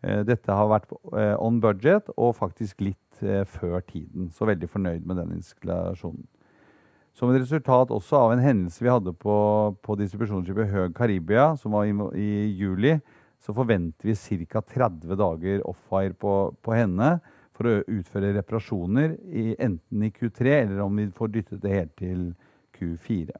Eh, 0.04 0.26
dette 0.28 0.52
har 0.52 0.68
vært 0.68 0.92
eh, 1.16 1.36
on 1.40 1.62
budget 1.64 2.12
og 2.18 2.36
faktisk 2.36 2.84
litt 2.84 3.00
eh, 3.00 3.03
før 3.50 3.80
tiden. 3.88 4.30
Så 4.34 4.48
veldig 4.50 4.70
fornøyd 4.70 5.06
med 5.08 5.22
den 5.22 5.36
installasjonen. 5.40 6.26
Som 7.14 7.30
et 7.30 7.44
resultat 7.44 7.92
også 7.94 8.18
av 8.18 8.32
en 8.34 8.42
hendelse 8.42 8.82
vi 8.82 8.90
hadde 8.90 9.14
på, 9.14 9.36
på 9.86 9.98
distribusjonsskipet 10.00 10.72
Høg 10.72 10.96
Karibia, 10.98 11.52
som 11.62 11.76
var 11.78 11.86
i, 11.86 11.94
i, 12.18 12.30
juli, 12.58 12.96
så 13.44 13.54
forventer 13.54 14.10
vi 14.10 14.46
ca. 14.48 14.64
30 14.66 15.14
dager 15.20 15.62
off-fire 15.70 16.16
på, 16.18 16.34
på, 16.58 16.74
henne 16.74 17.18
for 17.54 17.70
å 17.70 17.76
utføre 17.86 18.34
reparasjoner 18.40 19.14
i, 19.30 19.54
enten 19.62 20.08
i 20.08 20.10
Q3 20.16 20.58
eller 20.64 20.82
om 20.88 20.98
vi 20.98 21.10
får 21.14 21.34
dyttet 21.36 21.62
det 21.62 21.76
helt 21.76 21.98
til 22.02 22.30
Q4. 22.80 23.36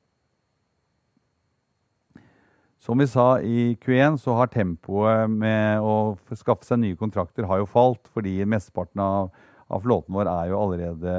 Som 2.84 3.00
vi 3.00 3.08
sa 3.08 3.40
i 3.40 3.74
Q1, 3.80 4.20
så 4.20 4.36
har 4.36 4.52
tempoet 4.52 5.32
med 5.32 5.82
å 5.82 6.14
skaffe 6.36 6.68
seg 6.68 6.82
nye 6.82 7.00
kontrakter 7.00 7.48
har 7.48 7.62
jo 7.62 7.70
falt, 7.72 8.10
fordi 8.12 8.36
mesteparten 8.44 9.00
av, 9.02 9.32
av 9.74 9.84
flåten 9.84 10.16
vår 10.16 10.30
er 10.30 10.52
jo 10.52 10.62
allerede 10.62 11.14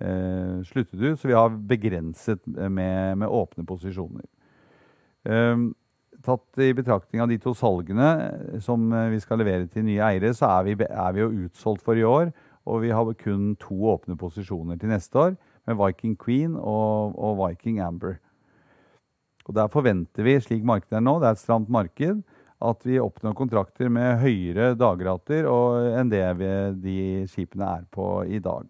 eh, 0.00 0.60
sluttet 0.68 1.00
ut, 1.00 1.20
så 1.20 1.30
vi 1.30 1.36
har 1.36 1.50
begrenset 1.50 2.44
med, 2.46 3.18
med 3.20 3.28
åpne 3.28 3.66
posisjoner. 3.68 4.26
Eh, 5.24 5.56
tatt 6.24 6.60
i 6.60 6.72
betraktning 6.76 7.22
av 7.22 7.28
de 7.30 7.38
to 7.40 7.52
salgene 7.56 8.08
eh, 8.26 8.60
som 8.64 8.90
eh, 8.92 9.10
vi 9.14 9.20
skal 9.22 9.40
levere 9.40 9.68
til 9.70 9.86
nye 9.88 10.04
eiere, 10.12 10.32
så 10.36 10.50
er 10.58 10.66
vi, 10.68 10.76
er 10.86 11.14
vi, 11.16 11.22
jo 11.24 11.46
utsolgt 11.46 11.84
for 11.86 11.98
i 11.98 12.06
år. 12.06 12.32
Og 12.68 12.82
vi 12.84 12.92
har 12.92 13.14
kun 13.18 13.54
to 13.60 13.76
åpne 13.88 14.18
posisjoner 14.20 14.78
til 14.78 14.92
neste 14.92 15.16
år, 15.18 15.38
med 15.68 15.78
Viking 15.80 16.16
Queen 16.20 16.56
og, 16.56 17.16
og 17.16 17.38
Viking 17.40 17.80
Amber. 17.80 18.18
Og 19.46 19.54
Der 19.56 19.70
forventer 19.72 20.26
vi, 20.26 20.36
slik 20.40 20.64
markedet 20.66 21.00
er 21.00 21.04
nå, 21.04 21.16
det 21.20 21.30
er 21.30 21.38
et 21.38 21.42
stramt 21.42 21.70
marked, 21.72 22.20
at 22.60 22.84
vi 22.84 23.00
oppnår 23.00 23.34
kontrakter 23.38 23.88
med 23.92 24.20
høyere 24.20 24.74
dagrater 24.76 25.48
enn 25.96 26.12
det 26.12 26.26
vi, 26.36 26.50
de 26.84 26.98
skipene 27.30 27.68
er 27.78 27.86
på 27.92 28.10
i 28.28 28.40
dag. 28.42 28.68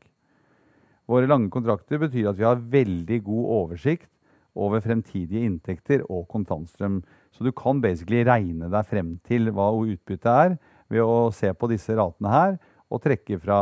Våre 1.11 1.27
lange 1.27 1.51
kontrakter 1.51 1.99
betyr 1.99 2.31
at 2.31 2.39
vi 2.39 2.47
har 2.47 2.63
veldig 2.71 3.19
god 3.27 3.47
oversikt 3.57 4.11
over 4.55 4.83
fremtidige 4.83 5.43
inntekter 5.47 6.05
og 6.07 6.29
kontantstrøm. 6.31 7.01
Så 7.35 7.47
du 7.47 7.51
kan 7.57 7.83
basically 7.83 8.23
regne 8.27 8.71
deg 8.71 8.87
frem 8.87 9.17
til 9.27 9.51
hva 9.55 9.73
utbyttet 9.75 10.31
er 10.31 10.57
ved 10.91 11.03
å 11.03 11.31
se 11.35 11.51
på 11.55 11.71
disse 11.71 11.95
ratene 11.99 12.31
her 12.31 12.57
og 12.91 13.03
trekke 13.03 13.39
fra 13.43 13.59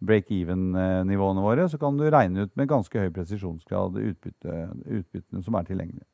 break-even-nivåene 0.00 1.42
våre. 1.42 1.66
Så 1.70 1.78
kan 1.78 1.98
du 1.98 2.06
regne 2.06 2.46
ut 2.46 2.54
med 2.58 2.70
ganske 2.70 3.02
høy 3.02 3.10
presisjonsgrad 3.14 3.98
utbytte, 3.98 4.62
utbyttene 4.86 5.42
som 5.42 5.58
er 5.58 5.66
tilgjengelige. 5.66 6.06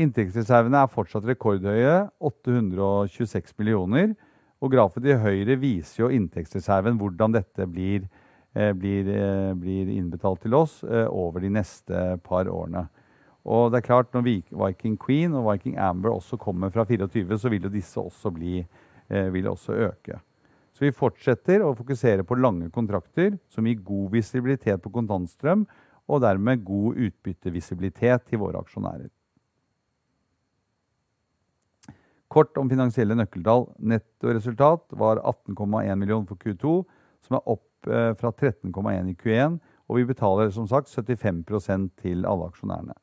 Inntektsreservene 0.00 0.82
er 0.82 0.90
fortsatt 0.90 1.26
rekordhøye, 1.28 2.08
826 2.18 3.54
millioner. 3.60 4.14
Og 4.62 4.72
grafen 4.72 5.04
til 5.04 5.20
høyre 5.20 5.58
viser 5.60 6.04
jo 6.04 6.12
inntektsreserven, 6.14 6.96
hvordan 6.98 7.34
dette 7.36 7.66
blir 7.70 8.08
Eh, 8.54 8.72
blir, 8.72 9.08
eh, 9.08 9.54
blir, 9.54 9.88
innbetalt 9.90 10.44
til 10.44 10.54
oss 10.54 10.84
eh, 10.84 11.08
over 11.10 11.42
de 11.42 11.48
neste 11.50 12.02
par 12.22 12.46
årene. 12.46 12.86
Og 13.44 13.72
det 13.72 13.80
er 13.80 13.88
klart, 13.88 14.12
Når 14.14 14.22
Viking 14.22 14.96
Queen 14.96 15.34
og 15.34 15.50
Viking 15.50 15.76
Amber 15.76 16.14
også 16.14 16.38
kommer 16.38 16.70
fra 16.70 16.84
24, 16.84 17.38
så 17.38 17.50
vil 17.50 17.62
jo 17.66 17.68
disse 17.68 17.98
også, 18.00 18.30
bli, 18.30 18.64
vil 19.08 19.48
også 19.48 19.74
øke. 19.74 20.20
Så 20.72 20.86
vi 20.86 20.90
fortsetter 20.90 21.60
å 21.60 21.74
fokusere 21.76 22.24
på 22.24 22.38
lange 22.40 22.70
kontrakter 22.70 23.36
som 23.50 23.66
gir 23.66 23.82
god 23.84 24.12
visibilitet 24.12 24.80
på 24.80 24.90
kontantstrøm, 24.90 25.66
og 26.08 26.22
dermed 26.22 26.64
god 26.64 26.96
utbyttevisibilitet 26.96 28.24
til 28.24 28.38
våre 28.38 28.62
aksjonærer. 28.64 29.10
Kort 32.34 32.58
om 32.58 32.70
finansielle 32.70 33.14
nøkkeltall. 33.14 33.68
Nettoresultat 33.78 34.96
var 34.98 35.22
18,1 35.22 35.94
millioner 36.00 36.26
for 36.26 36.40
Q2, 36.40 36.80
som 37.22 37.38
er 37.38 37.46
opp 37.54 37.62
Eh, 37.86 38.14
fra 38.14 38.32
13,1 38.32 39.08
i 39.08 39.14
Q1, 39.14 39.58
og 39.88 39.96
vi 39.98 40.06
betaler 40.08 40.50
som 40.50 40.66
sagt 40.68 40.88
75% 40.88 41.90
til 42.00 42.24
alle 42.24 42.48
aksjonærene. 42.48 42.94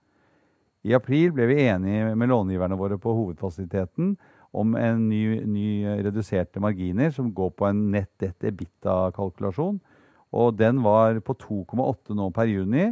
I 0.81 0.95
april 0.97 1.35
ble 1.35 1.45
vi 1.51 1.59
enige 1.67 2.15
med 2.17 2.31
långiverne 2.31 2.77
våre 2.79 2.97
på 2.97 3.13
hovedfasiliteten 3.13 4.15
om 4.57 4.73
en 4.75 5.03
ny, 5.09 5.43
ny 5.45 5.67
reduserte 6.07 6.59
marginer 6.59 7.13
som 7.13 7.29
går 7.33 7.51
på 7.53 7.67
en 7.69 7.83
nett 7.93 8.09
debt 8.19 8.41
ebita-kalkulasjon. 8.49 9.77
Og 10.33 10.57
den 10.57 10.81
var 10.81 11.19
på 11.21 11.37
2,8 11.37 12.17
nå 12.17 12.31
per 12.33 12.49
juni. 12.49 12.89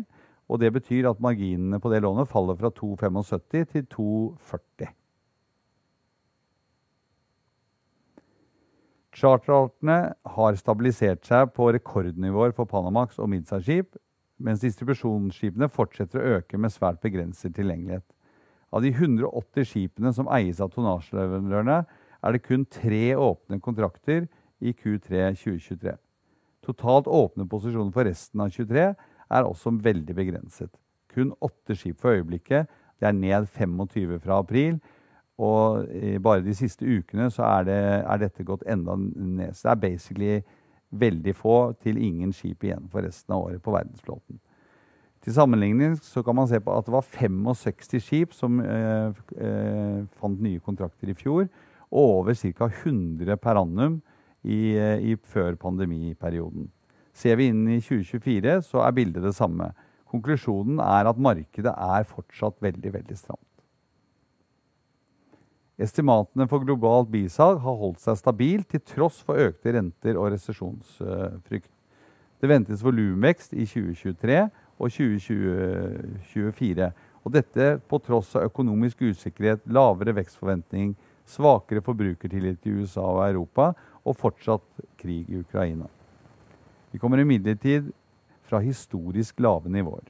Og 0.50 0.62
det 0.62 0.70
betyr 0.76 1.10
at 1.10 1.22
marginene 1.22 1.80
på 1.82 1.90
det 1.90 2.04
lånet 2.06 2.30
faller 2.30 2.58
fra 2.60 2.70
2,75 2.70 3.66
til 3.74 3.90
2,40. 3.90 4.94
Charterartene 9.20 10.14
har 10.36 10.56
stabilisert 10.56 11.26
seg 11.28 11.50
på 11.56 11.68
rekordnivåer 11.76 12.54
for 12.56 12.70
Panamax 12.70 13.18
og 13.20 13.28
Midsa-skip, 13.34 13.98
mens 14.40 14.62
distribusjonsskipene 14.64 15.68
fortsetter 15.72 16.22
å 16.22 16.38
øke 16.38 16.60
med 16.62 16.72
svært 16.72 17.02
begrenset 17.04 17.58
tilgjengelighet. 17.58 18.06
Av 18.72 18.86
de 18.86 18.94
180 18.94 19.68
skipene 19.68 20.14
som 20.16 20.30
eies 20.32 20.62
av 20.64 20.72
tonnasjeleverandørene, 20.72 21.82
er 22.20 22.36
det 22.36 22.44
kun 22.46 22.64
tre 22.72 23.16
åpne 23.20 23.60
kontrakter 23.64 24.28
i 24.60 24.72
Q3 24.72 25.34
2023. 25.40 25.96
Totalt 26.64 27.10
åpne 27.10 27.48
posisjoner 27.50 27.92
for 27.96 28.08
resten 28.08 28.44
av 28.44 28.54
2023 28.54 28.86
er 29.36 29.48
også 29.48 29.74
veldig 29.84 30.16
begrenset. 30.16 30.72
Kun 31.12 31.34
åtte 31.44 31.76
skip 31.76 32.00
for 32.00 32.16
øyeblikket. 32.16 32.70
Det 33.00 33.10
er 33.10 33.16
ned 33.18 33.48
25 33.52 34.20
fra 34.24 34.40
april. 34.44 34.80
Og 35.40 35.88
bare 36.20 36.44
de 36.44 36.52
siste 36.58 36.84
ukene 36.84 37.30
så 37.32 37.46
er, 37.48 37.68
det, 37.70 37.80
er 38.04 38.20
dette 38.20 38.44
gått 38.44 38.66
enda 38.68 38.98
ned. 39.00 39.56
Så 39.56 39.70
det 39.70 39.72
er 39.72 39.84
basically 39.86 40.34
veldig 40.90 41.36
få 41.38 41.58
til 41.80 42.00
ingen 42.02 42.34
skip 42.36 42.66
igjen 42.66 42.90
for 42.92 43.06
resten 43.06 43.36
av 43.36 43.46
året 43.48 43.64
på 43.64 43.74
verdensflåten. 43.74 44.40
Til 45.20 45.36
sammenligning 45.36 45.98
så 46.00 46.24
kan 46.24 46.38
man 46.38 46.48
se 46.48 46.62
på 46.64 46.74
at 46.74 46.86
det 46.88 46.94
var 46.96 47.04
65 47.04 48.00
skip 48.00 48.34
som 48.36 48.62
eh, 48.64 49.12
eh, 49.36 50.06
fant 50.16 50.40
nye 50.40 50.62
kontrakter 50.64 51.12
i 51.12 51.18
fjor, 51.18 51.50
og 51.90 52.14
over 52.22 52.38
ca. 52.38 52.70
100 52.70 53.36
per 53.38 53.60
annum 53.60 54.00
i, 54.44 54.78
eh, 54.78 55.12
i 55.12 55.18
før 55.20 55.58
pandemiperioden. 55.60 56.70
Ser 57.14 57.36
vi 57.36 57.50
inn 57.52 57.66
i 57.68 57.82
2024, 57.84 58.62
så 58.64 58.86
er 58.86 58.96
bildet 58.96 59.26
det 59.26 59.36
samme. 59.36 59.74
Konklusjonen 60.10 60.80
er 60.80 61.10
at 61.10 61.20
markedet 61.20 61.74
er 61.76 62.08
fortsatt 62.08 62.56
veldig, 62.64 62.94
veldig 62.94 63.18
stramt. 63.18 63.49
Estimatene 65.80 66.44
for 66.52 66.60
globalt 66.68 67.08
bisalg 67.12 67.62
har 67.64 67.78
holdt 67.80 68.02
seg 68.04 68.18
stabilt 68.20 68.68
til 68.74 68.82
tross 68.84 69.22
for 69.24 69.40
økte 69.40 69.72
renter 69.78 70.18
og 70.20 70.34
resesjonsfrykt. 70.34 71.72
Det 72.40 72.50
ventes 72.52 72.84
volumvekst 72.84 73.56
i 73.56 73.64
2023 73.68 74.42
og 74.80 74.92
2024. 74.92 76.90
Og 77.24 77.32
dette 77.36 77.70
på 77.88 78.00
tross 78.04 78.36
av 78.36 78.48
økonomisk 78.48 79.06
usikkerhet, 79.08 79.64
lavere 79.72 80.16
vekstforventning, 80.20 80.94
svakere 81.30 81.84
forbrukertillit 81.86 82.68
i 82.68 82.76
USA 82.80 83.06
og 83.06 83.24
Europa 83.30 83.72
og 84.04 84.20
fortsatt 84.20 84.84
krig 85.00 85.32
i 85.32 85.40
Ukraina. 85.40 85.88
Vi 86.92 87.00
kommer 87.00 87.22
imidlertid 87.24 87.92
fra 88.50 88.60
historisk 88.64 89.40
lave 89.40 89.72
nivåer. 89.72 90.08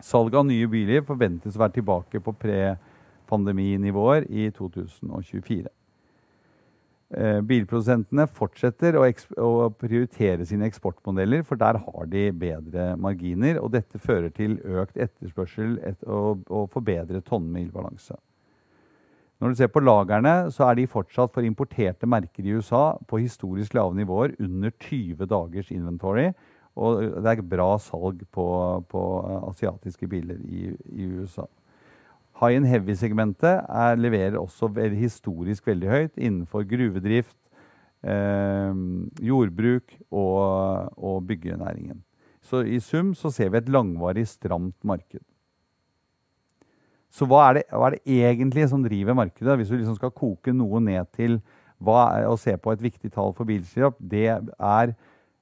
Salget 0.00 0.38
av 0.38 0.46
nye 0.46 0.68
biler 0.70 1.02
forventes 1.04 1.56
å 1.56 1.64
være 1.64 1.80
tilbake 1.80 2.20
på 2.22 2.32
pre- 2.32 2.76
pandeminivåer 3.28 4.26
i 4.28 4.48
2024. 4.56 5.68
Eh, 7.08 7.38
bilprodusentene 7.40 8.26
fortsetter 8.28 8.98
å, 9.00 9.06
å, 9.40 9.50
prioritere 9.72 10.44
sine 10.44 10.66
eksportmodeller, 10.68 11.40
for 11.48 11.56
der 11.56 11.78
har 11.80 12.08
de 12.12 12.26
bedre 12.36 12.90
marginer. 13.00 13.62
Og 13.62 13.72
dette 13.72 14.00
fører 14.02 14.28
til 14.36 14.58
økt 14.60 14.98
etterspørsel 15.00 15.78
et, 15.88 16.02
og, 16.04 16.44
og 16.52 16.68
forbedret 16.74 17.24
tonnmilbalanse. 17.24 18.18
Når 19.38 19.54
du 19.54 19.60
ser 19.60 19.70
på 19.72 19.80
lagrene, 19.80 20.50
så 20.52 20.66
er 20.66 20.76
de 20.76 20.88
fortsatt 20.90 21.32
for 21.32 21.46
importerte 21.46 22.08
merker 22.10 22.44
i 22.44 22.56
USA 22.58 22.98
på 23.08 23.22
historisk 23.22 23.76
lave 23.78 23.96
nivåer, 23.96 24.34
under 24.42 24.74
20 24.74 25.30
dagers 25.30 25.70
inventory. 25.72 26.32
Og 26.78 27.00
det 27.22 27.30
er 27.30 27.46
bra 27.46 27.70
salg 27.82 28.20
på, 28.34 28.48
på 28.90 29.04
asiatiske 29.48 30.10
biler 30.10 30.42
i, 30.44 30.74
i 30.92 31.08
USA. 31.22 31.46
High 32.38 32.60
and 32.60 32.68
heavy-segmentet 32.70 33.66
leverer 33.98 34.38
også 34.38 34.70
historisk 34.94 35.66
veldig 35.66 35.88
høyt 35.90 36.20
innenfor 36.20 36.62
gruvedrift, 36.70 37.36
eh, 38.06 38.74
jordbruk 39.26 39.96
og, 40.10 40.92
og, 40.96 41.26
byggenæringen. 41.26 42.04
Så 42.42 42.62
i 42.62 42.78
sum 42.78 43.10
så 43.14 43.30
ser 43.34 43.50
vi 43.50 43.58
et 43.58 43.68
langvarig 43.68 44.26
stramt 44.28 44.76
marked. 44.84 45.24
Så 47.10 47.26
hva 47.26 47.48
er, 47.48 47.58
det, 47.58 47.64
hva 47.72 47.88
er 47.88 47.96
det 47.96 48.18
egentlig 48.28 48.68
som 48.70 48.84
driver 48.84 49.16
markedet? 49.16 49.56
Hvis 49.56 49.72
du 49.72 49.78
liksom 49.78 49.96
skal 49.96 50.14
koke 50.14 50.52
noe 50.54 50.80
ned 50.84 51.08
til 51.16 51.40
hva 51.82 52.04
er, 52.18 52.28
å 52.28 52.38
se 52.38 52.54
på 52.54 52.70
et 52.74 52.82
viktig 52.84 53.10
tall 53.14 53.32
for 53.34 53.48
bilskip, 53.48 53.98
det 53.98 54.28
er 54.30 54.94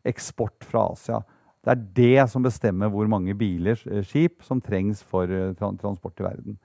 eksport 0.07 0.65
fra 0.65 0.87
Asia. 0.95 1.21
Det 1.67 1.75
er 1.75 1.85
det 1.99 2.31
som 2.31 2.45
bestemmer 2.45 2.89
hvor 2.89 3.09
mange 3.11 3.35
biler, 3.37 3.77
eh, 3.91 4.05
skip, 4.07 4.41
som 4.47 4.63
trengs 4.63 5.03
for 5.05 5.29
eh, 5.29 5.53
transport 5.59 6.23
i 6.23 6.29
verden. 6.29 6.59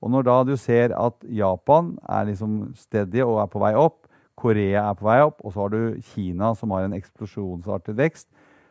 Og 0.00 0.12
når 0.12 0.26
da 0.26 0.36
du 0.48 0.54
ser 0.56 0.94
at 0.96 1.26
Japan 1.28 1.94
er 2.08 2.28
liksom 2.30 2.72
steady 2.78 3.20
og 3.24 3.42
er 3.42 3.50
på 3.52 3.60
vei 3.62 3.74
opp, 3.76 4.06
Korea 4.40 4.86
er 4.88 4.96
på 4.96 5.04
vei 5.04 5.18
opp, 5.20 5.42
og 5.44 5.52
så 5.52 5.66
har 5.66 5.74
du 5.74 6.00
Kina 6.12 6.54
som 6.56 6.72
har 6.72 6.86
en 6.86 6.96
eksplosjonsartet 6.96 7.98
vekst, 7.98 8.30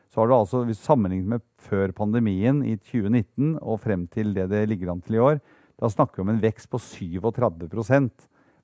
så 0.09 0.23
har 0.23 0.29
du 0.29 0.33
altså, 0.39 0.63
hvis 0.65 0.81
sammenlignet 0.81 1.35
med 1.35 1.43
før 1.61 1.93
pandemien 1.93 2.63
i 2.65 2.73
2019 2.81 3.59
og 3.61 3.77
frem 3.83 4.07
til 4.09 4.33
det 4.33 4.47
det 4.49 4.63
ligger 4.71 4.95
an 4.95 5.03
til 5.05 5.19
i 5.19 5.21
år, 5.21 5.37
da 5.79 5.89
snakker 5.91 6.17
vi 6.17 6.25
om 6.25 6.33
en 6.33 6.41
vekst 6.41 6.69
på 6.71 6.81
37% 6.81 8.09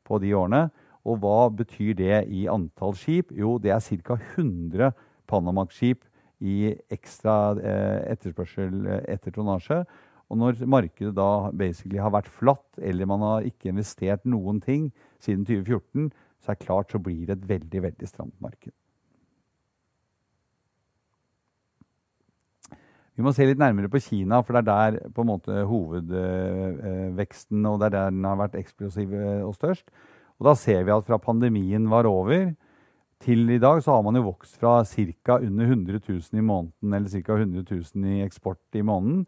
på 0.06 0.20
de 0.20 0.34
årene. 0.36 0.66
Og 1.06 1.22
hva 1.22 1.52
betyr 1.54 1.94
det 1.96 2.24
i 2.34 2.48
antall 2.50 2.96
skip? 2.98 3.30
Jo, 3.32 3.60
det 3.62 3.72
er 3.72 3.80
ca. 3.80 4.18
100 4.18 4.90
Panamax-skip 5.30 6.02
i 6.42 6.74
ekstra 6.92 7.56
eh, 7.62 8.12
etterspørsel 8.16 8.88
eh, 8.90 9.04
etter 9.14 9.32
tonnasje. 9.36 9.84
Og 10.30 10.40
når 10.42 10.64
markedet 10.66 11.14
da 11.16 11.52
basically 11.54 12.00
har 12.02 12.14
vært 12.14 12.32
flatt, 12.32 12.80
eller 12.82 13.10
man 13.10 13.22
har 13.26 13.46
ikke 13.46 13.70
investert 13.70 14.26
noen 14.26 14.62
ting 14.64 14.90
siden 15.22 15.46
2014, 15.46 16.10
så 16.42 16.52
er 16.52 16.58
det 16.58 16.66
klart 16.66 16.92
så 16.94 17.02
blir 17.02 17.28
det 17.28 17.38
et 17.38 17.48
veldig, 17.50 17.84
veldig 17.90 18.10
stramt 18.10 18.36
marked. 18.42 18.74
Vi 23.16 23.24
må 23.24 23.32
se 23.32 23.46
litt 23.48 23.62
nærmere 23.62 23.88
på 23.88 24.02
Kina, 24.04 24.42
for 24.44 24.58
det 24.58 24.66
er 24.66 24.68
der 24.68 25.14
på 25.16 25.24
en 25.24 25.30
måte 25.30 25.62
hovedveksten 25.70 27.64
og 27.70 27.80
det 27.80 27.88
er 27.88 27.94
der 27.94 28.12
den 28.12 28.28
har 28.28 28.42
vært 28.42 28.58
eksplosiv 28.60 29.14
og 29.46 29.54
størst. 29.56 29.88
Og 30.36 30.50
da 30.50 30.54
ser 30.60 30.84
vi 30.84 30.92
at 30.92 31.08
fra 31.08 31.22
pandemien 31.24 31.88
var 31.88 32.10
over 32.10 32.50
til 33.24 33.48
i 33.56 33.62
dag, 33.62 33.80
så 33.82 33.96
har 33.96 34.04
man 34.04 34.20
jo 34.20 34.26
vokst 34.28 34.60
fra 34.60 34.84
ca. 34.84 35.38
under 35.40 35.66
100 35.66 36.02
000 36.04 36.22
i 36.36 36.44
måneden, 36.44 36.94
eller 36.94 37.10
ca. 37.10 37.38
100 37.40 37.64
000 37.72 38.18
i 38.18 38.26
eksport 38.26 38.76
i 38.76 38.84
måneden, 38.84 39.24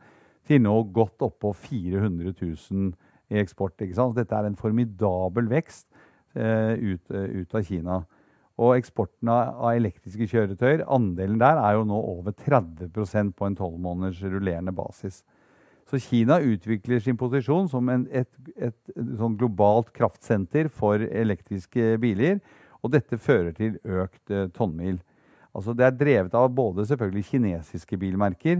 til 0.47 0.63
nå 0.63 0.75
godt 0.95 1.25
oppå 1.27 1.53
400 1.53 2.33
000 2.39 2.91
i 3.29 3.41
eksport. 3.41 3.77
Dette 3.79 4.35
er 4.35 4.47
en 4.47 4.59
formidabel 4.59 5.49
vekst 5.51 5.87
eh, 6.35 6.75
ut, 6.79 7.03
uh, 7.11 7.25
ut, 7.41 7.55
av 7.55 7.65
Kina. 7.67 8.01
Og 8.57 8.77
eksporten 8.79 9.29
av, 9.29 9.59
elektriske 9.75 10.29
kjøretøyer, 10.31 10.85
andelen 10.89 11.37
der 11.41 11.59
er 11.61 11.77
jo 11.77 11.83
nå 11.85 11.97
over 11.99 12.33
30% 12.33 13.35
på 13.37 13.49
en 13.49 13.57
tolv 13.57 13.77
måneders 13.83 14.23
rullerende 14.23 14.73
basis. 14.73 15.21
Så 15.87 15.99
Kina 16.03 16.39
utvikler 16.43 16.99
sin 16.99 17.19
posisjon 17.19 17.69
som 17.71 17.87
en, 17.89 18.07
et, 18.11 18.31
et, 18.57 18.79
et 18.95 19.11
sånn 19.19 19.37
globalt 19.39 19.93
kraftsenter 19.95 20.71
for 20.73 20.99
elektriske 20.99 21.93
biler. 22.01 22.41
Og 22.83 22.91
dette 22.95 23.19
fører 23.19 23.53
til 23.55 23.77
økt 23.83 24.33
eh, 24.33 24.49
tonnmil. 24.55 24.99
Altså 25.57 25.73
det 25.73 25.85
er 25.87 25.95
drevet 25.97 26.35
av 26.37 26.49
både 26.53 26.85
selvfølgelig 26.89 27.29
kinesiske 27.31 27.97
bilmerker, 27.97 28.59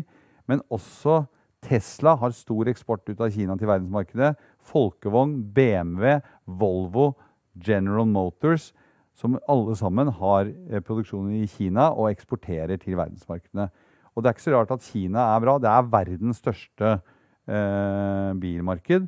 men 0.49 0.63
også 0.73 1.25
Tesla 1.65 2.13
har 2.21 2.31
stor 2.35 2.69
eksport 2.69 3.09
ut 3.09 3.21
av 3.21 3.31
Kina 3.33 3.55
til 3.57 3.69
verdensmarkedet. 3.69 4.35
Folkevogn, 4.69 5.39
BMW, 5.55 6.19
Volvo, 6.45 7.15
General 7.57 8.05
Motors, 8.07 8.73
som 9.17 9.39
alle 9.49 9.75
sammen 9.79 10.07
har 10.19 10.43
eh, 10.47 10.81
produksjon 10.85 11.31
i 11.33 11.47
Kina 11.49 11.89
og 11.93 12.11
eksporterer 12.11 12.77
til 12.81 12.97
verdensmarkedene. 12.99 13.69
Og 14.13 14.23
Det 14.23 14.29
er 14.29 14.33
ikke 14.33 14.47
så 14.47 14.55
rart 14.55 14.73
at 14.73 14.85
Kina 14.85 15.19
er 15.35 15.39
bra. 15.43 15.53
Det 15.61 15.69
er 15.69 15.91
verdens 15.93 16.37
største 16.41 16.87
eh, 16.93 18.31
bilmarked. 18.41 19.03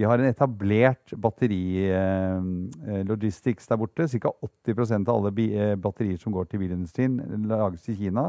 De 0.00 0.06
har 0.08 0.16
en 0.16 0.30
etablert 0.30 1.12
batterilogistics 1.20 3.64
eh, 3.66 3.68
der 3.68 3.80
borte. 3.80 4.06
Ca. 4.08 4.30
80% 4.68 5.08
av 5.08 5.14
alle 5.18 5.32
eh, 5.44 5.76
batterier 5.76 6.18
som 6.20 6.32
går 6.32 6.44
til 6.48 6.60
bilindustrien, 6.62 7.14
lages 7.48 7.88
i 7.92 7.94
Kina. 7.98 8.24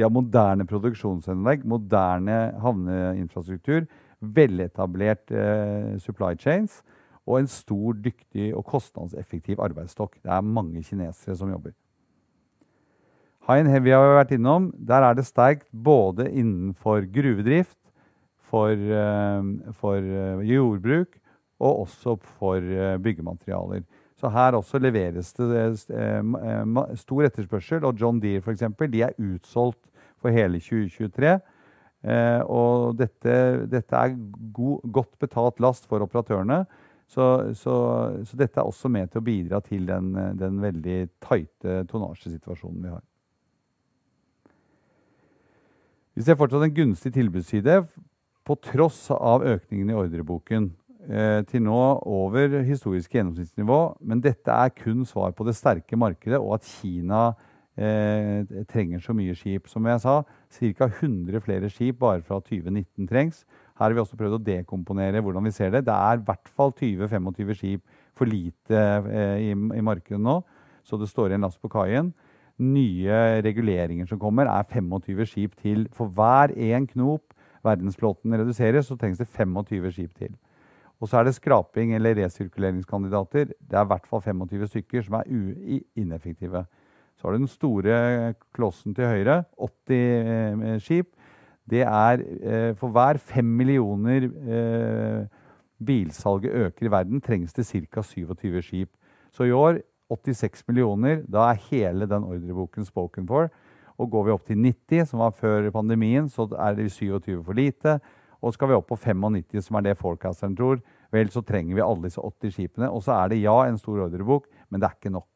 De 0.00 0.06
har 0.06 0.12
moderne 0.12 0.64
produksjonsanlegg, 0.64 1.66
moderne 1.68 2.38
havneinfrastruktur, 2.62 3.84
veletablert 4.20 5.28
eh, 5.28 5.98
supply 6.00 6.32
chains 6.40 6.78
og 7.28 7.42
en 7.42 7.50
stor, 7.52 7.98
dyktig 8.00 8.48
og 8.56 8.64
kostnadseffektiv 8.72 9.60
arbeidsstokk. 9.60 10.16
Det 10.24 10.32
er 10.32 10.46
mange 10.56 10.80
kinesere 10.86 11.36
som 11.36 11.52
jobber. 11.52 11.76
And 13.50 13.68
Heavy 13.68 13.92
har 13.92 14.06
vi 14.06 14.16
vært 14.16 14.32
innom. 14.36 14.70
Der 14.72 15.04
er 15.04 15.16
det 15.18 15.26
sterkt 15.26 15.66
både 15.72 16.30
innenfor 16.30 17.04
gruvedrift, 17.12 17.76
for, 18.50 18.72
eh, 18.72 19.72
for 19.78 19.96
eh, 19.96 20.44
jordbruk 20.48 21.18
og 21.60 21.84
også 21.84 22.16
for 22.38 22.56
eh, 22.56 22.96
byggematerialer. 22.98 23.84
Så 24.20 24.28
her 24.28 24.52
også 24.52 24.78
leveres 24.78 25.32
det 25.32 25.78
stor 27.00 27.22
etterspørsel. 27.24 27.84
Og 27.88 28.00
John 28.00 28.20
Deere 28.20 28.52
eksempel, 28.52 28.90
de 28.92 29.02
er 29.06 29.16
utsolgt 29.16 29.80
for 30.20 30.34
hele 30.34 30.60
2023. 30.62 31.34
Eh, 32.00 32.40
og 32.48 32.96
dette, 32.96 33.34
dette 33.68 33.96
er 33.96 34.14
god, 34.56 34.86
godt 34.88 35.18
betalt 35.20 35.60
last 35.60 35.88
for 35.90 36.04
operatørene. 36.04 36.62
Så, 37.10 37.24
så, 37.58 37.74
så, 38.22 38.36
dette 38.38 38.60
er 38.62 38.68
også 38.68 38.88
med 38.92 39.10
til 39.10 39.18
å 39.18 39.26
bidra 39.26 39.58
til 39.66 39.88
den, 39.88 40.12
den 40.38 40.60
veldig 40.62 40.98
tighte 41.18 41.80
tonnasjesituasjonen 41.90 42.84
vi 42.84 42.92
har. 42.92 43.02
Vi 46.14 46.26
ser 46.26 46.38
fortsatt 46.38 46.68
en 46.68 46.76
gunstig 46.76 47.10
tilbudsside 47.16 47.80
på 48.46 48.56
tross 48.62 49.08
av 49.14 49.44
økningen 49.46 49.90
i 49.90 49.98
ordreboken 49.98 50.70
eh, 51.08 51.40
til 51.50 51.64
nå 51.66 51.80
over 52.06 52.60
historisk 52.66 53.14
gjennomsnittsnivå. 53.14 53.80
Men 54.06 54.22
dette 54.22 54.54
er 54.54 54.74
kun 54.74 55.04
svar 55.08 55.34
på 55.34 55.46
det 55.48 55.56
sterke 55.58 55.98
markedet 55.98 56.38
og 56.38 56.58
at 56.58 56.68
Kina 56.68 57.30
eh, 57.76 58.64
trenger 58.70 59.02
så 59.02 59.14
mye 59.16 59.34
skip. 59.38 59.68
Som 59.70 59.86
jeg 59.86 60.02
sa, 60.02 60.20
ca. 60.56 60.88
100 60.88 61.42
flere 61.44 61.70
skip 61.70 61.98
bare 62.00 62.22
fra 62.22 62.40
2019 62.40 63.08
trengs. 63.10 63.44
Her 63.78 63.88
har 63.88 63.96
vi 63.96 64.02
også 64.02 64.18
prøvd 64.20 64.38
å 64.38 64.44
dekomponere 64.44 65.22
hvordan 65.24 65.46
vi 65.46 65.54
ser 65.56 65.72
det. 65.74 65.86
Det 65.86 65.94
er 65.94 66.18
i 66.18 66.24
hvert 66.26 66.50
fall 66.56 66.74
20-25 66.76 67.54
skip 67.56 67.84
for 68.16 68.28
lite 68.28 68.80
eh, 69.08 69.36
i, 69.48 69.52
i, 69.54 69.84
markedet 69.84 70.20
nå, 70.20 70.40
så 70.84 70.98
det 71.00 71.08
står 71.08 71.30
igjen 71.30 71.46
last 71.46 71.60
på 71.62 71.70
kaien. 71.72 72.12
Nye 72.60 73.40
reguleringer 73.40 74.08
som 74.10 74.20
kommer, 74.20 74.50
er 74.50 74.66
25 74.68 75.24
skip 75.28 75.56
til. 75.56 75.86
For 75.96 76.12
hver 76.12 76.52
én 76.52 76.88
knop 76.90 77.32
verdensflåten 77.64 78.36
reduseres, 78.36 78.88
så 78.88 78.96
trengs 79.00 79.20
det 79.20 79.28
25 79.32 79.92
skip 79.96 80.14
til. 80.18 80.36
Og 81.00 81.08
så 81.08 81.16
er 81.16 81.24
det 81.24 81.34
skraping 81.38 81.94
eller 81.96 82.18
resirkuleringskandidater. 82.18 83.54
Det 83.56 83.76
er 83.78 83.86
i 83.86 83.88
hvert 83.88 84.06
fall 84.08 84.20
25 84.20 84.68
stykker 84.68 85.06
som 85.06 85.16
er 85.16 85.30
ineffektive. 85.96 86.66
Så 87.20 87.28
har 87.28 87.36
du 87.36 87.42
den 87.42 87.52
store 87.52 88.34
klossen 88.56 88.94
til 88.96 89.04
høyre, 89.04 89.42
80 89.60 89.92
eh, 89.92 90.78
skip. 90.80 91.10
Det 91.68 91.82
er 91.84 92.22
eh, 92.24 92.70
For 92.80 92.88
hver 92.88 93.20
fem 93.20 93.44
millioner 93.44 94.24
eh, 94.24 95.26
bilsalget 95.84 96.56
øker 96.64 96.88
i 96.88 96.90
verden, 96.90 97.20
trengs 97.20 97.52
det 97.52 97.66
ca. 97.66 98.02
27 98.02 98.62
skip. 98.62 98.88
Så 99.32 99.44
i 99.44 99.52
år 99.52 99.82
86 100.10 100.64
millioner. 100.68 101.20
Da 101.28 101.50
er 101.50 101.60
hele 101.70 102.08
den 102.08 102.24
ordreboken 102.24 102.84
spoken 102.84 103.28
for. 103.28 103.50
Og 104.00 104.10
går 104.10 104.24
vi 104.24 104.32
opp 104.32 104.46
til 104.48 104.56
90, 104.56 105.04
som 105.10 105.20
var 105.20 105.36
før 105.36 105.70
pandemien, 105.70 106.28
så 106.28 106.48
er 106.56 106.74
det 106.74 106.90
27 106.90 107.44
for 107.44 107.52
lite. 107.52 107.98
Og 108.40 108.54
skal 108.54 108.70
vi 108.70 108.78
opp 108.78 108.88
på 108.88 108.96
95, 108.96 109.60
som 109.66 109.76
er 109.76 109.90
det 109.90 109.98
forecasteren 110.00 110.56
tror, 110.56 110.80
vel, 111.12 111.28
så 111.28 111.42
trenger 111.44 111.76
vi 111.76 111.84
alle 111.84 112.08
disse 112.08 112.20
80 112.20 112.54
skipene. 112.56 112.88
Og 112.88 113.04
så 113.04 113.12
er 113.12 113.28
det 113.28 113.42
ja, 113.42 113.58
en 113.68 113.78
stor 113.78 114.06
ordrebok, 114.06 114.48
men 114.70 114.80
det 114.80 114.88
er 114.88 114.96
ikke 114.96 115.12
nok. 115.12 115.29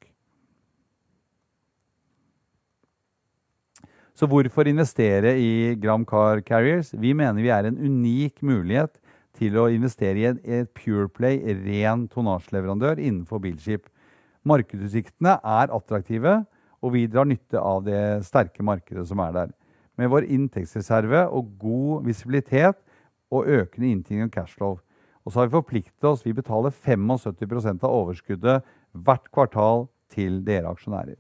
Så 4.15 4.29
hvorfor 4.31 4.69
investere 4.71 5.33
i 5.43 5.75
Gram 5.83 6.05
Car 6.07 6.39
Carriers? 6.47 6.93
Vi 6.95 7.11
mener 7.19 7.43
vi 7.43 7.51
er 7.51 7.67
en 7.67 7.81
unik 7.83 8.45
mulighet 8.47 9.01
til 9.35 9.57
å 9.59 9.67
investere 9.75 10.21
i 10.21 10.29
et 10.61 10.71
Pureplay 10.79 11.41
ren 11.65 12.05
tonnasjeleverandør 12.13 13.03
innenfor 13.03 13.43
bilskip. 13.43 13.89
Markedsutsiktene 14.47 15.33
er 15.43 15.73
attraktive, 15.75 16.45
og 16.79 16.95
vi 16.95 17.09
drar 17.11 17.27
nytte 17.27 17.59
av 17.59 17.83
det 17.89 18.23
sterke 18.29 18.63
markedet 18.63 19.03
som 19.09 19.19
er 19.25 19.35
der. 19.35 19.51
Med 19.99 20.13
vår 20.13 20.29
inntektsreserve 20.31 21.25
og 21.35 21.51
god 21.59 22.07
visibilitet 22.07 22.79
og 23.35 23.51
økende 23.51 23.91
inntjening 23.91 24.29
og 24.29 24.39
cashflow. 24.39 24.79
Og 25.27 25.33
så 25.33 25.41
har 25.41 25.51
vi 25.51 25.57
forpliktet 25.57 26.07
oss. 26.07 26.23
Vi 26.23 26.37
betaler 26.37 26.71
75% 26.71 27.83
av 27.83 27.91
overskuddet 27.91 28.71
hvert 28.95 29.27
kvartal 29.35 29.89
til 30.15 30.39
dere 30.47 30.71
aksjonærer. 30.71 31.19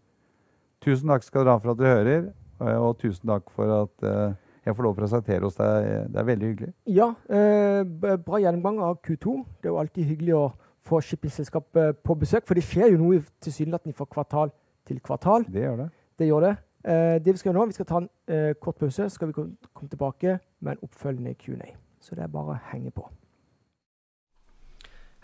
Tusen 0.84 1.10
takk 1.10 1.26
skal 1.26 1.42
dere 1.42 1.58
ha 1.58 1.64
for 1.64 1.74
at 1.74 1.82
dere 1.82 1.98
hører, 1.98 2.24
og 2.60 2.98
tusen 3.00 3.28
takk 3.28 3.48
for 3.54 3.72
at 3.82 4.06
uh, 4.06 4.34
jeg 4.64 4.76
får 4.76 4.86
lov 4.86 4.94
å 4.94 4.98
presentere 4.98 5.48
oss. 5.48 5.56
Det 5.58 5.66
er, 5.66 6.04
det 6.08 6.20
er 6.20 6.28
veldig 6.28 6.50
hyggelig. 6.52 6.70
Ja, 6.88 7.10
eh, 7.28 7.82
bra 8.24 8.40
gjennomgang 8.40 8.78
av 8.86 9.00
Q2. 9.04 9.34
Det 9.60 9.68
er 9.68 9.74
jo 9.74 9.80
alltid 9.82 10.08
hyggelig 10.08 10.36
å 10.38 10.44
få 10.84 11.00
shippingselskap 11.04 11.80
på 12.04 12.16
besøk, 12.20 12.46
for 12.48 12.56
det 12.56 12.64
skjer 12.64 12.94
jo 12.94 13.00
noe 13.02 13.20
tilsynelatende 13.44 13.96
fra 13.96 14.08
kvartal 14.08 14.52
til 14.88 15.00
kvartal. 15.04 15.44
Det 15.52 15.66
gjør 15.66 15.82
det. 15.84 15.90
Det 16.18 16.28
gjør 16.28 16.46
det. 16.48 16.54
Eh, 16.84 17.18
det 17.24 17.32
Vi 17.32 17.38
skal 17.38 17.50
gjøre 17.50 17.60
nå, 17.60 17.66
vi 17.66 17.72
skal 17.78 17.86
ta 17.86 18.00
en 18.02 18.08
eh, 18.28 18.54
kort 18.60 18.76
pause, 18.76 19.08
så 19.08 19.14
skal 19.14 19.28
vi 19.28 19.32
komme 19.34 19.88
tilbake 19.88 20.38
med 20.60 20.72
en 20.72 20.84
oppfølgende 20.84 21.34
Q&A. 21.34 21.72
Så 22.00 22.14
det 22.14 22.24
er 22.24 22.32
bare 22.32 22.56
å 22.56 22.60
henge 22.72 22.92
på. 22.92 23.08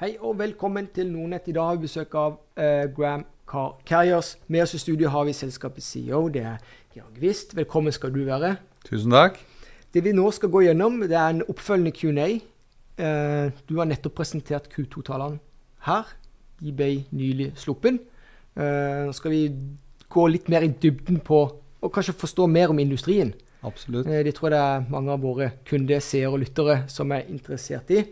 Hei 0.00 0.14
og 0.24 0.38
velkommen 0.38 0.86
til 0.96 1.10
Nordnett. 1.12 1.48
I 1.48 1.52
dag 1.52 1.66
har 1.68 1.74
vi 1.76 1.84
besøk 1.84 2.14
av 2.16 2.38
eh, 2.56 2.86
Graham 2.96 3.26
Car 3.44 3.74
Carriers. 3.84 4.30
Med 4.48 4.62
oss 4.62 4.72
i 4.72 4.78
studio 4.80 5.10
har 5.12 5.26
vi 5.28 5.34
selskapets 5.36 5.90
CEO. 5.92 6.22
Det 6.32 6.40
er 6.40 6.56
Georg 6.94 7.18
Wist. 7.20 7.52
Velkommen 7.52 7.92
skal 7.92 8.14
du 8.14 8.22
være. 8.24 8.54
Tusen 8.86 9.12
takk. 9.12 9.36
Det 9.92 10.00
vi 10.06 10.16
nå 10.16 10.24
skal 10.32 10.48
gå 10.54 10.62
gjennom, 10.64 10.96
det 11.04 11.18
er 11.20 11.34
en 11.34 11.44
oppfølgende 11.44 11.92
Q&A. 11.92 12.30
Eh, 12.96 13.52
du 13.68 13.76
har 13.76 13.90
nettopp 13.92 14.16
presentert 14.22 14.72
Q2-tallene 14.72 15.36
her. 15.84 16.16
De 16.64 16.72
ble 16.80 16.88
nylig 17.12 17.52
sluppet. 17.60 18.00
Eh, 18.56 19.04
nå 19.04 19.12
skal 19.20 19.36
vi 19.36 19.44
gå 20.08 20.28
litt 20.32 20.48
mer 20.48 20.64
i 20.64 20.72
dybden 20.72 21.20
på 21.20 21.44
og 21.44 21.92
kanskje 21.92 22.16
forstå 22.24 22.48
mer 22.48 22.72
om 22.72 22.80
industrien. 22.80 23.36
Absolutt. 23.60 24.08
Eh, 24.08 24.24
det 24.24 24.38
tror 24.40 24.48
jeg 24.48 24.56
det 24.56 24.64
er 24.64 24.92
mange 24.96 25.12
av 25.12 25.20
våre 25.28 25.58
kunder, 25.68 26.00
seere 26.00 26.32
og 26.32 26.46
lyttere 26.46 26.86
som 26.88 27.12
er 27.12 27.28
interessert 27.28 27.92
i. 27.92 28.06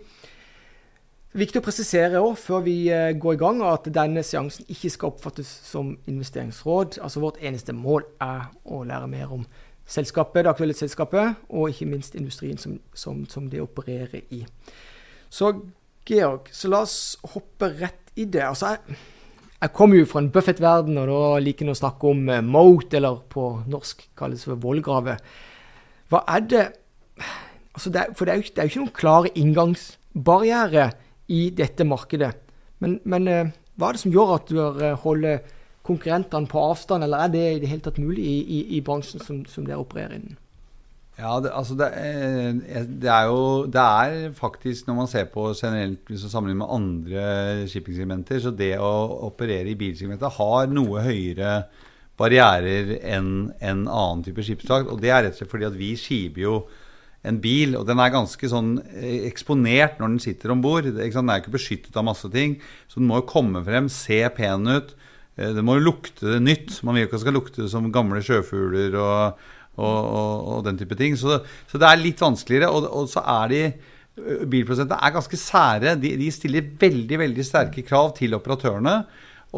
Viktig 1.36 1.60
å 1.60 1.64
presisere 1.64 2.20
også, 2.22 2.40
før 2.46 2.62
vi 2.64 2.76
eh, 2.88 3.12
går 3.20 3.34
i 3.36 3.40
gang, 3.40 3.58
at 3.68 3.88
denne 3.92 4.22
seansen 4.24 4.64
ikke 4.72 4.90
skal 4.94 5.12
oppfattes 5.12 5.48
som 5.68 5.90
investeringsråd. 6.08 7.00
Altså 7.04 7.20
Vårt 7.20 7.42
eneste 7.44 7.74
mål 7.76 8.06
er 8.24 8.46
å 8.64 8.80
lære 8.88 9.10
mer 9.12 9.34
om 9.36 9.44
selskapet, 9.88 10.44
det 10.44 10.52
aktuelle 10.54 10.76
selskapet, 10.76 11.36
og 11.48 11.68
ikke 11.68 11.90
minst 11.90 12.16
industrien 12.16 12.56
som, 12.60 12.78
som, 12.96 13.26
som 13.28 13.50
det 13.52 13.60
opererer 13.60 14.24
i. 14.32 14.42
Så 15.28 15.52
Georg, 16.08 16.48
så 16.52 16.72
la 16.72 16.82
oss 16.86 17.18
hoppe 17.34 17.74
rett 17.76 18.12
i 18.16 18.24
det. 18.24 18.46
Altså, 18.48 18.72
jeg 18.72 18.98
jeg 19.58 19.72
kommer 19.74 19.98
jo 19.98 20.06
fra 20.06 20.20
en 20.22 20.30
Buffett-verden, 20.30 20.98
og 21.02 21.08
da 21.10 21.38
liker 21.42 21.66
jeg 21.66 21.74
å 21.74 21.80
snakke 21.80 22.10
om 22.12 22.28
uh, 22.30 22.38
moat, 22.46 22.94
eller 22.94 23.16
på 23.26 23.48
norsk 23.66 24.04
kalles 24.18 24.44
det 24.46 24.54
vollgrave. 24.62 25.16
Hva 26.08 26.20
er 26.30 26.44
det 26.46 26.60
altså 27.74 27.90
det 27.94 28.04
For 28.16 28.24
det 28.24 28.32
er, 28.32 28.38
jo, 28.38 28.52
det 28.54 28.62
er 28.62 28.68
jo 28.68 28.70
ikke 28.70 28.82
noen 28.84 28.94
klare 28.94 29.32
inngangsbarriere 29.38 30.84
i 31.28 31.48
dette 31.54 31.84
markedet. 31.84 32.32
Men, 32.82 32.98
men 33.04 33.28
uh, 33.28 33.54
hva 33.78 33.88
er 33.88 33.96
det 33.96 34.02
som 34.02 34.14
gjør 34.14 34.34
at 34.38 34.50
du 34.50 34.58
uh, 34.58 34.92
holder 35.04 35.40
konkurrentene 35.88 36.50
på 36.50 36.60
avstand, 36.60 37.04
eller 37.04 37.24
er 37.24 37.32
det 37.32 37.46
i 37.46 37.62
det 37.62 37.70
hele 37.70 37.84
tatt 37.84 38.00
mulig 38.02 38.24
i, 38.24 38.36
i, 38.58 38.60
i 38.76 38.84
bransjen 38.84 39.22
som, 39.24 39.40
som 39.48 39.66
dere 39.66 39.80
opererer 39.80 40.18
innen? 40.18 40.36
Ja, 41.18 41.40
det, 41.42 41.50
altså 41.50 41.74
det, 41.74 41.88
eh, 41.98 42.84
det, 42.86 43.08
er 43.10 43.24
jo 43.26 43.66
Det 43.66 43.82
er 43.82 44.32
faktisk, 44.32 44.86
når 44.86 44.94
man 44.94 45.08
ser 45.10 45.24
på 45.32 45.48
generelt 45.50 46.06
hvis 46.06 46.22
man 46.22 46.30
sammenligner 46.30 46.60
med 46.60 46.74
andre 46.76 47.68
shippingsegmenter, 47.72 48.38
så 48.44 48.52
det 48.54 48.76
å 48.78 48.92
operere 49.26 49.72
i 49.72 49.78
bilsegmentet 49.78 50.36
har 50.38 50.70
noe 50.70 51.02
høyere 51.02 51.64
barrierer 52.18 52.96
enn 53.02 53.50
en 53.58 53.82
annen 53.86 54.22
type 54.26 54.44
skipsfrakt. 54.46 54.90
Og 54.92 55.02
det 55.02 55.10
er 55.10 55.24
rett 55.26 55.34
og 55.34 55.40
slett 55.40 55.50
fordi 55.50 55.66
at 55.66 55.78
vi 55.78 55.90
skiver 55.98 56.44
jo 56.44 56.54
en 57.26 57.40
bil, 57.42 57.74
og 57.74 57.84
den 57.88 57.98
er 57.98 58.14
ganske 58.14 58.50
sånn 58.50 58.76
eh, 58.94 59.26
eksponert 59.26 59.98
når 59.98 60.14
den 60.14 60.22
sitter 60.22 60.54
om 60.54 60.62
bord. 60.64 60.86
Den 60.86 61.30
er 61.32 61.42
ikke 61.42 61.56
beskyttet 61.56 61.96
av 61.98 62.06
masse 62.06 62.30
ting, 62.32 62.58
så 62.86 63.00
den 63.00 63.08
må 63.10 63.22
jo 63.22 63.30
komme 63.30 63.64
frem, 63.66 63.90
se 63.92 64.22
pen 64.36 64.70
ut. 64.70 64.94
Eh, 65.36 65.50
det 65.56 65.64
må 65.66 65.78
jo 65.78 65.88
lukte 65.90 66.38
nytt. 66.42 66.80
Man 66.86 66.94
vil 66.94 67.06
jo 67.06 67.10
ikke 67.10 67.16
at 67.16 67.20
det 67.20 67.26
skal 67.26 67.38
lukte 67.40 67.70
som 67.72 67.92
gamle 67.94 68.22
sjøfugler 68.24 68.98
og 69.02 69.46
og, 69.78 69.98
og, 70.18 70.48
og 70.56 70.66
den 70.66 70.78
type 70.80 70.98
ting. 70.98 71.16
Så, 71.18 71.40
så, 71.70 71.78
det 71.80 71.88
er 71.88 72.02
litt 72.02 72.22
vanskeligere. 72.22 72.70
Og, 72.74 73.06
så 73.10 73.22
er 73.22 73.52
de 73.52 73.62
Bilprodusentene 74.18 74.98
er 74.98 75.14
ganske 75.14 75.38
sære. 75.38 75.94
De, 76.02 76.12
de, 76.18 76.28
stiller 76.34 76.70
veldig 76.80 77.20
veldig 77.22 77.46
sterke 77.46 77.84
krav 77.86 78.12
til 78.18 78.34
operatørene. 78.38 78.98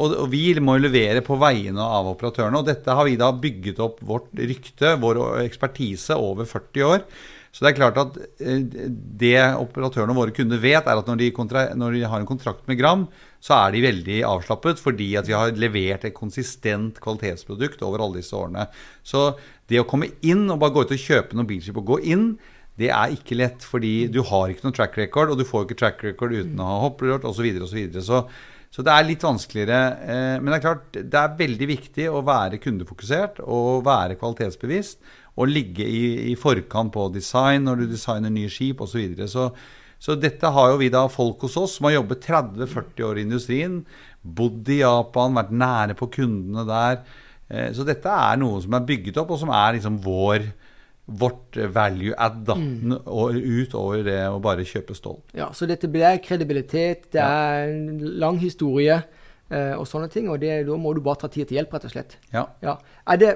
Og, 0.00 0.14
vi 0.30 0.52
må 0.62 0.76
levere 0.78 1.24
på 1.26 1.38
vegne 1.40 1.82
av 1.82 2.10
operatørene. 2.12 2.60
Og 2.60 2.68
dette 2.68 2.96
har 2.96 3.08
vi 3.08 3.18
da 3.20 3.32
bygget 3.32 3.80
opp 3.82 4.02
vårt 4.06 4.30
rykte, 4.36 4.94
vår 5.00 5.22
ekspertise, 5.46 6.18
over 6.20 6.48
40 6.48 6.88
år. 6.90 7.06
Så 7.50 7.64
det 7.64 7.72
er 7.72 7.78
klart 7.80 7.98
at 7.98 8.18
det 8.38 9.38
operatørene 9.58 10.14
våre 10.14 10.34
kunder 10.34 10.60
vet, 10.62 10.86
er 10.86 11.00
at 11.00 11.08
når 11.10 11.18
de, 11.18 11.30
når 11.80 11.96
de 11.96 12.04
har 12.12 12.22
en 12.22 12.28
kontrakt 12.28 12.62
med 12.70 12.78
Gram, 12.78 13.08
så 13.42 13.56
er 13.56 13.74
de 13.74 13.82
veldig 13.82 14.20
avslappet 14.28 14.78
fordi 14.78 15.08
at 15.18 15.26
vi 15.26 15.34
har 15.34 15.50
levert 15.58 16.06
et 16.06 16.14
konsistent 16.14 17.00
kvalitetsprodukt 17.02 17.82
over 17.86 18.04
alle 18.04 18.20
disse 18.20 18.36
årene. 18.38 18.68
Så 19.02 19.32
det 19.70 19.82
å 19.82 19.88
komme 19.88 20.12
inn 20.22 20.46
og 20.46 20.60
bare 20.62 20.76
gå 20.76 20.86
ut 20.86 20.94
og 20.94 21.04
kjøpe 21.08 21.34
noen 21.34 21.50
bilskip 21.50 21.82
og 21.82 21.90
gå 21.90 22.00
inn, 22.14 22.30
det 22.80 22.92
er 22.94 23.12
ikke 23.12 23.36
lett, 23.36 23.66
fordi 23.66 24.06
du 24.08 24.22
har 24.30 24.48
ikke 24.48 24.64
noen 24.68 24.76
track 24.76 24.94
record, 24.96 25.34
og 25.34 25.40
du 25.40 25.44
får 25.44 25.66
ikke 25.66 25.80
track 25.82 26.06
record 26.06 26.32
uten 26.32 26.62
å 26.62 26.68
ha 26.70 26.80
hopprørt 26.86 27.26
osv. 27.28 27.42
Så, 27.42 27.44
videre, 27.44 27.66
og 27.66 28.06
så, 28.06 28.22
så 28.22 28.60
så 28.70 28.84
det 28.86 28.92
er 28.94 29.06
litt 29.06 29.24
vanskeligere. 29.26 29.78
Eh, 30.06 30.36
men 30.38 30.52
det 30.52 30.60
er 30.60 30.62
klart, 30.62 30.84
det 30.94 31.20
er 31.20 31.38
veldig 31.38 31.68
viktig 31.72 32.06
å 32.10 32.22
være 32.26 32.60
kundefokusert 32.62 33.42
og 33.42 33.82
være 33.86 34.18
kvalitetsbevisst. 34.20 35.00
Og 35.40 35.48
ligge 35.48 35.86
i, 35.86 36.32
i 36.32 36.36
forkant 36.38 36.92
på 36.92 37.08
design 37.14 37.64
når 37.68 37.82
du 37.82 37.92
designer 37.94 38.32
nye 38.32 38.50
skip 38.52 38.82
osv. 38.84 38.92
Så, 38.92 39.00
videre. 39.00 39.28
så 39.28 39.50
Så 40.00 40.16
dette 40.16 40.48
har 40.48 40.70
jo 40.72 40.78
vi 40.80 40.88
da 40.92 41.06
folk 41.12 41.42
hos 41.44 41.58
oss 41.60 41.76
som 41.76 41.88
har 41.88 41.98
jobbet 41.98 42.24
30-40 42.28 43.02
år 43.04 43.18
i 43.18 43.24
industrien. 43.26 43.80
Bodd 44.20 44.68
i 44.72 44.80
Japan, 44.80 45.36
vært 45.36 45.52
nære 45.52 45.96
på 45.98 46.08
kundene 46.12 46.64
der. 46.68 47.02
Eh, 47.50 47.70
så 47.76 47.84
dette 47.86 48.08
er 48.08 48.40
noe 48.40 48.60
som 48.64 48.76
er 48.76 48.86
bygget 48.88 49.20
opp, 49.20 49.34
og 49.34 49.40
som 49.42 49.52
er 49.52 49.76
liksom 49.76 49.98
vår, 50.04 50.46
vårt 51.20 51.58
value 51.74 52.14
add 52.14 52.44
da, 52.46 52.56
mm. 52.56 52.94
utover 53.04 54.04
det 54.06 54.20
å 54.30 54.38
bare 54.42 54.66
kjøpe 54.68 54.96
stål. 54.96 55.18
Ja, 55.36 55.50
Så 55.56 55.68
dette 55.68 55.90
blir 55.90 56.20
kredibilitet, 56.24 57.10
det 57.12 57.24
er 57.24 57.72
en 57.72 57.98
lang 58.22 58.38
historie 58.40 59.00
eh, 59.50 59.74
og 59.74 59.88
sånne 59.90 60.10
ting. 60.12 60.30
Og 60.30 60.40
det, 60.42 60.62
da 60.68 60.78
må 60.78 60.94
du 60.94 61.02
bare 61.04 61.24
ta 61.24 61.32
tid 61.32 61.50
til 61.50 61.58
hjelp, 61.58 61.74
rett 61.74 61.88
og 61.90 61.94
slett. 61.96 62.16
Ja. 62.32 62.46
ja. 62.62 62.78
Er, 63.04 63.20
det, 63.20 63.34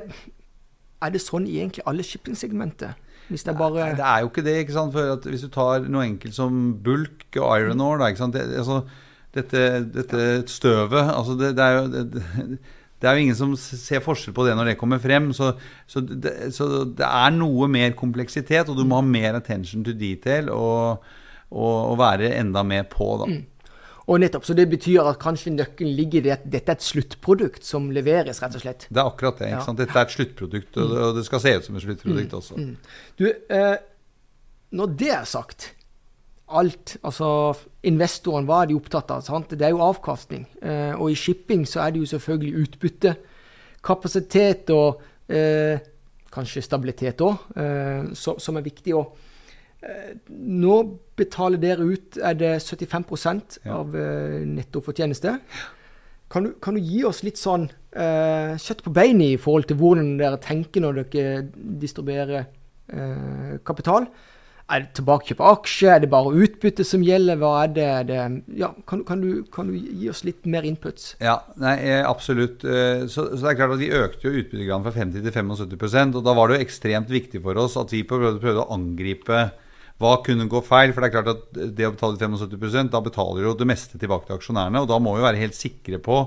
er, 1.04 1.14
det, 1.14 1.22
sånn 1.22 1.48
i 1.48 1.58
egentlig 1.60 1.84
alle 1.90 2.06
shippingsegmenter? 2.06 2.94
Hvis 3.28 3.46
det, 3.46 3.54
bare 3.56 3.80
Nei, 3.80 3.96
det 3.96 4.04
er 4.04 4.20
jo 4.20 4.30
ikke 4.30 4.44
det. 4.44 4.56
ikke 4.62 4.76
sant? 4.76 4.92
For 4.92 5.30
Hvis 5.30 5.46
du 5.46 5.50
tar 5.52 5.86
noe 5.88 6.04
enkelt 6.04 6.36
som 6.36 6.62
bulk 6.84 7.38
og 7.40 7.60
iron 7.60 7.82
ore 7.84 8.02
da, 8.02 8.10
ikke 8.12 8.24
sant? 8.24 8.36
Det, 8.36 8.44
altså, 8.60 8.82
dette, 9.34 9.62
dette, 9.94 10.24
støvet 10.52 11.08
altså 11.10 11.34
det, 11.34 11.54
det 11.58 11.64
er 11.64 11.72
jo 11.74 11.86
det, 11.90 12.58
det 13.02 13.08
er 13.10 13.16
jo 13.18 13.24
ingen 13.24 13.36
som 13.36 13.54
ser 13.58 14.00
forskjell 14.04 14.32
på 14.36 14.46
det 14.46 14.54
når 14.56 14.70
det 14.70 14.78
kommer 14.80 15.00
frem. 15.02 15.28
Så, 15.36 15.52
så, 15.90 16.00
det, 16.00 16.32
så, 16.56 16.68
det, 16.84 17.04
er 17.04 17.34
noe 17.34 17.68
mer 17.68 17.96
kompleksitet, 17.98 18.70
og 18.70 18.78
du 18.78 18.84
må 18.88 19.00
ha 19.00 19.04
mer 19.04 19.36
attention 19.40 19.84
to 19.84 19.92
detail 19.98 20.48
og, 20.52 21.04
og, 21.50 21.74
og 21.90 21.98
være 22.00 22.32
enda 22.38 22.62
mer 22.64 22.86
på, 22.88 23.10
da. 23.20 23.28
Mm. 23.28 23.42
Og 24.06 24.20
nettopp, 24.20 24.44
Så 24.44 24.54
det 24.54 24.66
betyr 24.68 25.06
at 25.08 25.18
kanskje 25.18 25.54
nøkkelen 25.54 25.94
ligger 25.96 26.26
i 26.26 26.32
at 26.34 26.42
dette 26.44 26.72
er 26.72 26.76
et 26.76 26.84
sluttprodukt 26.84 27.64
som 27.64 27.90
leveres, 27.90 28.42
rett 28.42 28.58
og 28.58 28.60
slett? 28.60 28.86
Det 28.90 29.00
er 29.00 29.08
akkurat 29.08 29.38
det. 29.38 29.48
ikke 29.48 29.60
ja. 29.60 29.64
sant? 29.64 29.80
Dette 29.80 29.96
er 29.96 30.04
et 30.04 30.16
sluttprodukt, 30.16 30.76
og 30.76 31.16
det 31.16 31.24
skal 31.24 31.40
se 31.40 31.54
ut 31.56 31.68
som 31.68 31.78
et 31.78 31.86
sluttprodukt 31.86 32.34
mm. 32.34 32.38
også. 32.38 32.58
Mm. 32.60 32.76
Du, 33.16 33.24
eh, 33.30 33.76
når 34.76 34.92
det 35.00 35.10
er 35.14 35.24
sagt 35.24 35.70
alt. 36.54 36.96
Altså 37.04 37.28
investoren, 37.88 38.46
hva 38.48 38.62
er 38.62 38.70
de 38.70 38.76
opptatt 38.78 39.12
av? 39.14 39.24
Sant? 39.24 39.54
Det 39.56 39.66
er 39.66 39.74
jo 39.74 39.82
avkastning. 39.84 40.44
Eh, 40.62 40.92
og 40.98 41.10
i 41.12 41.18
shipping 41.18 41.64
så 41.68 41.84
er 41.84 41.94
det 41.94 42.04
jo 42.04 42.10
selvfølgelig 42.14 42.66
utbytte. 42.66 43.14
Kapasitet 43.84 44.70
og 44.74 45.02
eh, 45.28 45.80
kanskje 46.34 46.64
stabilitet 46.64 47.22
òg, 47.24 47.48
eh, 47.60 48.12
som 48.14 48.58
er 48.58 48.66
viktig. 48.66 48.94
Og, 48.98 49.16
eh, 49.82 50.14
nå 50.28 50.78
betaler 51.18 51.60
dere 51.62 51.86
ut 51.86 52.18
er 52.18 52.36
det 52.38 52.52
75 52.62 53.60
ja. 53.64 53.78
av 53.78 53.94
eh, 53.96 54.42
nettofortjeneste. 54.48 55.38
Kan 56.32 56.48
du, 56.48 56.52
kan 56.62 56.74
du, 56.74 56.82
gi 56.82 57.04
oss 57.06 57.22
litt 57.22 57.38
sånn 57.38 57.68
eh, 57.94 58.54
kjøtt 58.58 58.82
på 58.84 58.92
beinet 58.94 59.36
i 59.36 59.40
forhold 59.40 59.68
til 59.70 59.78
hvordan 59.78 60.14
dere 60.18 60.40
tenker 60.42 60.84
når 60.84 61.04
dere 61.14 61.42
distribuerer 61.54 62.50
kapital? 63.64 64.04
Er 64.64 64.80
det 64.80 64.94
tilbakekjøp 64.96 65.40
av 65.44 65.58
aksjer? 65.58 65.90
Er 65.92 66.00
det 66.00 66.08
bare 66.12 66.30
utbytte 66.40 66.86
som 66.88 67.02
gjelder? 67.04 67.36
Hva 67.40 67.50
er 67.66 67.72
det? 67.76 67.84
Er 67.84 68.06
det 68.08 68.20
ja, 68.56 68.70
kan, 68.88 69.02
kan, 69.04 69.20
du, 69.20 69.42
kan, 69.52 69.68
du, 69.68 69.76
gi 69.76 70.08
oss 70.08 70.22
litt 70.24 70.46
mer 70.48 70.64
inputs? 70.64 71.10
Ja, 71.20 71.36
nei, 71.60 71.74
eh, 71.84 72.00
absolutt. 72.08 72.64
Eh, 72.64 73.04
så, 73.04 73.26
så, 73.34 73.42
det 73.42 73.50
er 73.52 73.58
klart 73.58 73.74
at 73.76 73.82
Vi 73.82 73.90
økte 73.92 74.30
jo 74.30 74.40
utbyttegraden 74.40 74.86
fra 74.86 74.94
50 74.96 75.26
til 75.26 75.36
75% 75.36 76.16
og 76.16 76.24
Da 76.24 76.36
var 76.38 76.48
det 76.48 76.56
jo 76.56 76.64
ekstremt 76.64 77.12
viktig 77.12 77.42
for 77.44 77.60
oss 77.60 77.76
at 77.80 77.92
vi 77.92 78.06
prøvde, 78.08 78.40
prøvde 78.40 78.64
å 78.64 78.72
angripe 78.78 79.42
hva 80.02 80.16
kunne 80.26 80.48
gå 80.50 80.62
feil. 80.66 80.92
For 80.94 81.02
det 81.02 81.10
er 81.10 81.14
klart 81.14 81.32
at 81.34 81.76
det 81.78 81.88
å 81.88 81.94
betale 81.94 82.18
75% 82.18 82.92
da 82.94 83.02
betaler 83.04 83.46
jo 83.46 83.54
det 83.58 83.68
meste 83.68 84.00
tilbake 84.00 84.28
til 84.28 84.38
aksjonærene. 84.38 84.82
Og 84.82 84.90
da 84.90 85.00
må 85.02 85.16
vi 85.16 85.26
være 85.26 85.42
helt 85.42 85.58
sikre 85.58 86.00
på 86.02 86.26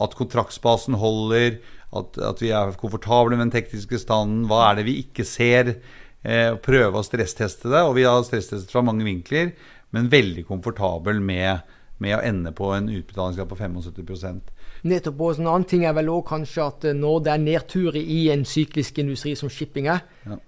at 0.00 0.16
kontraktsbasen 0.16 0.96
holder, 1.00 1.58
at, 1.92 2.16
at, 2.16 2.40
vi 2.40 2.48
er 2.56 2.72
komfortable 2.80 3.36
med 3.36 3.50
den 3.50 3.56
tekniske 3.58 4.00
standen. 4.00 4.46
Hva 4.48 4.70
er 4.70 4.80
det 4.80 4.86
vi 4.88 4.96
ikke 5.02 5.26
ser? 5.28 5.74
Eh, 6.22 6.54
prøve 6.62 7.00
å 7.00 7.04
stressteste 7.04 7.68
det. 7.72 7.82
Og 7.84 7.96
vi 7.98 8.06
har 8.08 8.22
stresstestet 8.24 8.72
fra 8.72 8.84
mange 8.86 9.04
vinkler, 9.06 9.52
men 9.92 10.10
veldig 10.12 10.46
komfortabel 10.48 11.20
med, 11.20 11.66
med 12.00 12.16
å 12.16 12.22
ende 12.24 12.54
på 12.56 12.70
en 12.76 12.88
utbetalingsgrad 12.92 13.50
på 13.50 13.58
75 13.60 14.40
Nettopp. 14.88 15.20
Og 15.20 15.38
en 15.38 15.50
annen 15.50 15.68
ting 15.68 15.84
er 15.86 15.94
vel 15.94 16.08
også 16.10 16.28
kanskje 16.32 16.64
at 16.64 16.88
eh, 16.88 16.96
når 16.96 17.26
det 17.26 17.34
er 17.34 17.44
nedtur 17.44 17.98
i 18.00 18.22
en 18.34 18.46
syklisk 18.48 19.02
industri 19.02 19.34
som 19.38 19.52
shipping 19.52 19.90
er, 19.92 20.02
ja. 20.26 20.38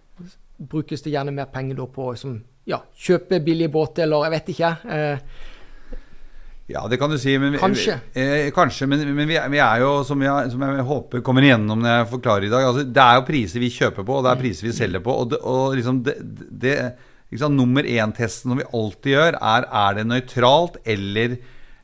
brukes 0.59 1.05
det 1.05 1.12
gjerne 1.14 1.35
mer 1.35 1.53
penger 1.53 1.85
på 1.92 2.09
som, 2.18 2.40
ja, 2.68 2.81
kjøpe 2.96 3.40
billige 3.44 3.72
båter, 3.72 4.07
eller 4.07 4.27
jeg 4.27 4.35
vet 4.35 4.55
ikke. 4.55 4.70
Eh, 4.94 5.53
ja, 6.72 6.87
det 6.88 6.96
kan 6.96 7.12
du 7.12 7.18
si. 7.20 7.35
Men, 7.38 7.59
kanskje. 7.61 7.98
Eh, 8.16 8.50
kanskje, 8.57 8.88
men, 8.88 9.03
men 9.12 9.29
vi, 9.29 9.37
er, 9.37 9.50
vi, 9.53 9.61
er, 9.61 9.83
jo, 9.83 9.98
som 10.09 10.20
jeg, 10.24 10.53
som 10.55 10.62
jeg, 10.64 10.87
håper 10.88 11.24
kommer 11.24 11.44
igjennom 11.44 11.83
når 11.85 11.98
jeg 11.98 12.07
forklarer 12.14 12.46
i 12.48 12.53
dag 12.53 12.68
altså, 12.70 12.87
Det 12.88 13.03
er 13.03 13.18
jo 13.18 13.27
priser 13.29 13.61
vi 13.61 13.72
kjøper 13.74 14.07
på, 14.07 14.16
og 14.16 14.24
det 14.24 14.31
er 14.33 14.40
priser 14.40 14.68
vi 14.70 14.77
selger 14.77 15.05
på. 15.05 15.16
Og, 15.20 15.35
det, 15.35 15.40
og 15.44 15.77
liksom 15.77 16.00
det, 16.07 16.16
det 16.64 16.79
liksom, 17.35 17.59
Nummer 17.59 17.85
én-testen 17.85 18.55
som 18.55 18.62
vi 18.62 18.70
alltid 18.70 19.12
gjør, 19.12 19.38
er 19.42 19.68
er 19.85 19.98
det 19.98 20.07
nøytralt 20.09 20.81
eller, 20.88 21.37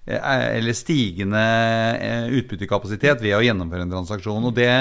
eh, 0.07 0.49
eller 0.57 0.79
stigende 0.79 1.45
eh, 2.01 2.33
utbyttekapasitet 2.41 3.21
ved 3.21 3.37
å 3.37 3.45
gjennomføre 3.45 3.85
en 3.85 3.95
transaksjon. 3.99 4.49
Og 4.49 4.57
det, 4.57 4.73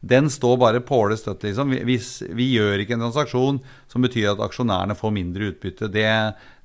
den 0.00 0.30
står 0.32 0.56
bare 0.56 0.80
påle 0.80 1.16
støtt. 1.20 1.44
Liksom. 1.44 1.74
Vi, 1.84 1.98
vi, 2.32 2.46
gjør 2.54 2.80
ikke 2.80 2.96
en 2.96 3.04
transaksjon 3.04 3.60
som 3.90 4.04
betyr 4.04 4.32
at 4.32 4.42
aksjonærene 4.46 4.96
får 4.96 5.12
mindre 5.12 5.50
utbytte. 5.52 5.90
Det, 5.92 6.08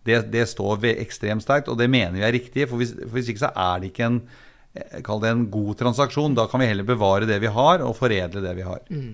det, 0.07 0.21
det 0.31 0.47
står 0.47 0.87
ekstremt 0.95 1.43
sterkt, 1.43 1.69
og 1.71 1.79
det 1.81 1.89
mener 1.91 2.15
vi 2.15 2.25
er 2.27 2.35
riktig. 2.35 2.69
For 2.71 2.79
hvis, 2.79 2.95
for 3.03 3.19
hvis, 3.19 3.33
ikke 3.33 3.43
så 3.43 3.51
er 3.51 3.83
det 3.83 3.91
ikke 3.91 4.07
en, 4.07 4.21
eh, 4.77 5.11
en 5.31 5.45
god 5.51 5.75
transaksjon. 5.83 6.37
Da 6.37 6.47
kan 6.51 6.63
vi 6.63 6.71
heller 6.71 6.87
bevare 6.87 7.27
det 7.27 7.41
vi 7.43 7.51
har, 7.51 7.83
og 7.83 7.97
foredle 7.99 8.43
det 8.45 8.55
vi 8.55 8.67
har. 8.67 8.81
Mm. 8.87 9.13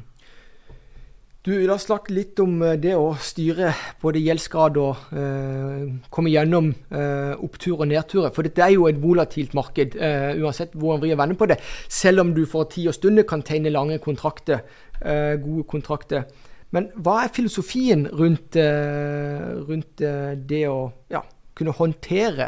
Du, 1.42 1.56
La 1.66 1.74
oss 1.74 1.88
snakke 1.88 2.14
litt 2.14 2.38
om 2.44 2.60
eh, 2.62 2.76
det 2.78 2.92
å 2.94 3.16
styre 3.18 3.72
både 4.04 4.22
gjeldsgrad 4.22 4.76
og 4.78 5.16
eh, 5.18 5.88
komme 6.14 6.30
gjennom 6.30 6.68
eh, 6.70 7.34
opptur 7.34 7.80
og 7.80 7.90
nedturer. 7.90 8.30
For 8.36 8.46
dette 8.46 8.62
er 8.62 8.76
jo 8.76 8.86
et 8.86 9.00
volatilt 9.02 9.56
marked, 9.58 9.98
eh, 9.98 10.38
uansett 10.38 10.78
hvordan 10.78 11.02
vrir 11.02 11.18
vender 11.18 11.40
på 11.40 11.50
det. 11.50 11.58
Selv 11.90 12.22
om 12.22 12.36
du 12.38 12.44
for 12.46 12.70
tid 12.70 12.92
og 12.92 12.98
stunder 13.00 13.26
kan 13.26 13.42
tegne 13.42 13.74
lange 13.74 13.98
kontrakter, 14.06 14.62
eh, 15.02 15.34
gode 15.42 15.66
kontrakter. 15.74 16.30
Men 16.78 16.92
hva 16.94 17.24
er 17.24 17.34
filosofien 17.34 18.06
rundt, 18.16 18.56
uh, 18.56 19.58
rundt 19.68 20.00
det 20.48 20.62
å 20.72 20.86
ja, 21.12 21.20
kunne 21.52 21.74
håndtere 21.76 22.48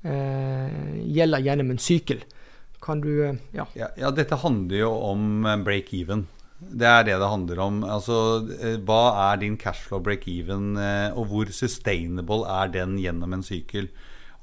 gjelda 0.00 1.42
gjennom 1.44 1.74
en 1.74 1.82
sykkel? 1.82 2.22
Kan 2.80 3.02
du 3.04 3.10
ja. 3.20 3.66
ja. 3.76 3.90
ja. 4.00 4.14
dette 4.16 4.38
handler 4.40 4.80
jo 4.80 4.94
om 5.10 5.44
break 5.66 5.92
even. 5.92 6.24
Det 6.60 6.86
er 6.86 7.06
det 7.08 7.16
det 7.22 7.30
handler 7.32 7.60
om. 7.64 7.80
Altså, 7.88 8.44
hva 8.84 9.02
er 9.30 9.40
din 9.40 9.56
cashflow 9.56 10.02
break 10.04 10.28
even, 10.28 10.76
og 11.16 11.30
hvor 11.30 11.48
sustainable 11.56 12.44
er 12.44 12.68
den 12.74 12.98
gjennom 13.00 13.32
en 13.32 13.44
sykkel? 13.46 13.88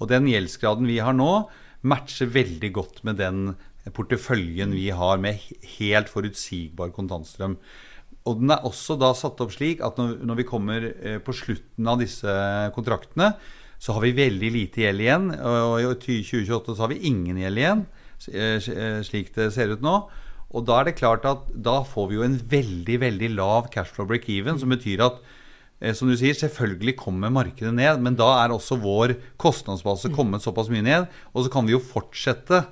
Og 0.02 0.10
den 0.10 0.26
gjeldsgraden 0.30 0.90
vi 0.90 0.98
har 1.04 1.14
nå, 1.14 1.48
matcher 1.86 2.30
veldig 2.34 2.72
godt 2.74 3.04
med 3.06 3.20
den 3.22 3.52
porteføljen 3.96 4.74
vi 4.76 4.90
har 4.96 5.22
med 5.22 5.40
helt 5.78 6.10
forutsigbar 6.12 6.92
kontantstrøm. 6.96 7.58
Og 8.28 8.42
den 8.42 8.52
er 8.52 8.66
også 8.68 8.98
da 9.00 9.14
satt 9.16 9.40
opp 9.44 9.54
slik 9.56 9.82
at 9.86 10.00
når, 10.00 10.36
vi 10.42 10.48
kommer 10.48 10.90
eh, 10.90 11.20
på 11.24 11.36
slutten 11.36 11.88
av 11.88 12.02
disse 12.02 12.34
kontraktene, 12.76 13.32
så 13.80 13.94
har 13.96 14.04
vi 14.04 14.16
veldig 14.18 14.50
lite 14.52 14.84
gjeld 14.84 15.04
igjen. 15.04 15.30
Og 15.38 15.78
i 15.80 15.88
2028 15.88 16.76
så 16.76 16.84
har 16.84 16.92
vi 16.92 17.04
ingen 17.08 17.40
gjeld 17.40 17.62
igjen, 17.62 17.84
eh, 18.34 18.58
eh, 18.58 19.00
slik 19.08 19.32
det 19.38 19.52
ser 19.56 19.72
ut 19.72 19.86
nå. 19.86 20.00
Og 20.56 20.64
da 20.68 20.80
er 20.80 20.90
det 20.90 21.00
klart 21.00 21.26
at 21.28 21.50
da 21.52 21.82
får 21.84 22.08
vi 22.10 22.20
jo 22.20 22.28
en 22.28 22.38
veldig, 22.40 23.02
veldig 23.04 23.34
lav 23.36 23.68
cashflow 23.74 24.08
break-even, 24.08 24.60
som 24.62 24.72
betyr 24.72 25.04
at 25.08 25.20
som 25.94 26.10
du 26.10 26.16
sier, 26.18 26.34
selvfølgelig 26.34 26.96
kommer 26.98 27.30
markedet 27.30 27.70
ned, 27.76 28.00
men 28.02 28.16
da 28.18 28.32
er 28.40 28.50
også 28.50 28.80
vår 28.82 29.14
kostnadsbase 29.38 30.10
kommet 30.16 30.42
såpass 30.42 30.72
mye 30.74 30.82
ned. 30.82 31.06
Og 31.36 31.46
så 31.46 31.52
kan 31.54 31.68
vi 31.68 31.76
jo 31.76 31.84
fortsette 31.84 32.64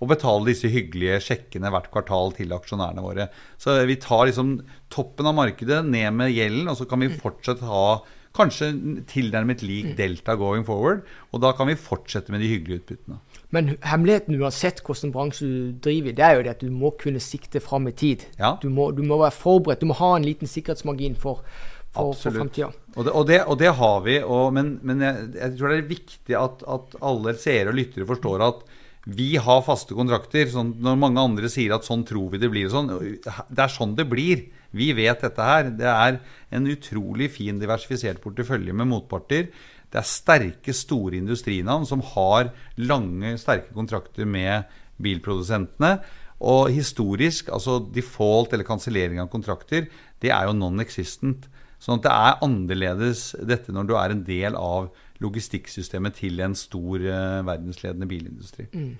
å 0.00 0.08
betale 0.08 0.48
disse 0.50 0.68
hyggelige 0.72 1.22
sjekkene 1.24 1.70
hvert 1.72 1.88
kvartal 1.92 2.34
til 2.36 2.52
aksjonærene 2.56 3.04
våre. 3.04 3.30
Så 3.60 3.78
vi 3.88 3.96
tar 4.00 4.26
liksom 4.28 4.58
toppen 4.92 5.28
av 5.30 5.38
markedet 5.38 5.80
ned 5.88 6.12
med 6.18 6.34
gjelden, 6.34 6.68
og 6.68 6.76
så 6.76 6.88
kan 6.88 7.00
vi 7.00 7.12
fortsatt 7.14 7.64
ha 7.64 8.02
kanskje 8.36 8.70
tilnærmet 9.10 9.64
lik 9.64 9.94
delta 9.98 10.36
going 10.40 10.64
forward. 10.68 11.00
Og 11.32 11.40
da 11.44 11.54
kan 11.56 11.68
vi 11.70 11.80
fortsette 11.80 12.32
med 12.32 12.44
de 12.44 12.52
hyggelige 12.52 12.84
utbyttene. 12.84 13.20
Men 13.54 13.74
hemmeligheten 13.82 14.38
uansett 14.38 14.78
hvilken 14.86 15.12
bransje 15.14 15.46
du 15.46 15.72
driver 15.82 16.12
i, 16.12 16.16
det 16.16 16.26
er 16.26 16.36
jo 16.36 16.44
det 16.46 16.52
at 16.54 16.62
du 16.62 16.70
må 16.70 16.92
kunne 17.00 17.22
sikte 17.22 17.62
fram 17.62 17.88
i 17.90 17.94
tid. 17.96 18.26
Ja. 18.38 18.54
Du, 18.62 18.68
må, 18.70 18.90
du, 18.94 19.02
må, 19.02 19.18
være 19.22 19.34
forberedt. 19.34 19.82
Du 19.82 19.90
må 19.90 19.98
ha 19.98 20.14
en 20.16 20.26
liten 20.26 20.50
sikkerhetsmargin 20.50 21.16
for, 21.18 21.42
for, 21.90 22.14
for 22.14 22.38
framtida. 22.38 22.70
Og, 22.94 23.08
og, 23.08 23.32
og, 23.34 23.56
det 23.58 23.72
har 23.80 24.04
vi. 24.06 24.20
Og, 24.22 24.52
men, 24.54 24.76
men 24.86 25.02
jeg, 25.02 25.32
jeg, 25.40 25.56
tror 25.58 25.74
det 25.74 25.80
er 25.80 25.90
viktig 25.90 26.38
at, 26.38 26.62
at 26.76 26.94
alle 27.10 27.34
seere 27.42 27.74
og 27.74 27.80
lyttere 27.80 28.06
forstår 28.10 28.46
at 28.46 28.62
vi 29.10 29.32
har 29.40 29.66
faste 29.66 29.96
kontrakter. 29.98 30.46
Sånn, 30.52 30.76
når 30.84 31.02
mange 31.02 31.26
andre 31.26 31.50
sier 31.50 31.74
at 31.74 31.88
sånn 31.88 32.06
tror 32.06 32.30
vi 32.34 32.42
det 32.42 32.52
blir, 32.52 32.70
sånn, 32.70 32.92
det 33.18 33.64
er 33.64 33.74
sånn 33.74 33.96
det 33.98 34.06
blir. 34.10 34.46
Vi 34.76 34.92
vet 34.94 35.26
dette 35.26 35.42
her. 35.42 35.74
Det 35.74 35.90
er 35.90 36.20
en 36.54 36.70
utrolig 36.70 37.32
fin 37.34 37.58
diversifisert 37.58 38.22
portefølje 38.22 38.76
med 38.76 38.92
motparter. 38.92 39.50
Det 39.90 40.00
er 40.00 40.06
sterke, 40.06 40.74
store 40.76 41.18
industrinavn 41.18 41.86
som 41.88 42.02
har 42.14 42.52
lange, 42.78 43.34
sterke 43.40 43.74
kontrakter 43.74 44.28
med 44.28 44.70
bilprodusentene. 45.02 45.98
Og 46.40 46.70
historisk, 46.72 47.50
altså 47.52 47.78
default 47.92 48.54
eller 48.54 48.64
kansellering 48.64 49.20
av 49.20 49.28
kontrakter, 49.32 49.90
det 50.22 50.32
er 50.32 50.48
jo 50.48 50.56
non-existent. 50.56 51.50
Sånn 51.80 52.00
at 52.00 52.06
det 52.06 52.12
er 52.12 52.44
annerledes 52.44 53.30
dette 53.48 53.72
når 53.72 53.88
du 53.88 53.94
er 53.96 54.14
en 54.14 54.24
del 54.24 54.56
av 54.56 54.90
logistikksystemet 55.20 56.16
til 56.16 56.40
en 56.44 56.56
stor 56.56 57.02
uh, 57.04 57.40
verdensledende 57.44 58.08
bilindustri. 58.08 58.68
Mm. 58.72 58.94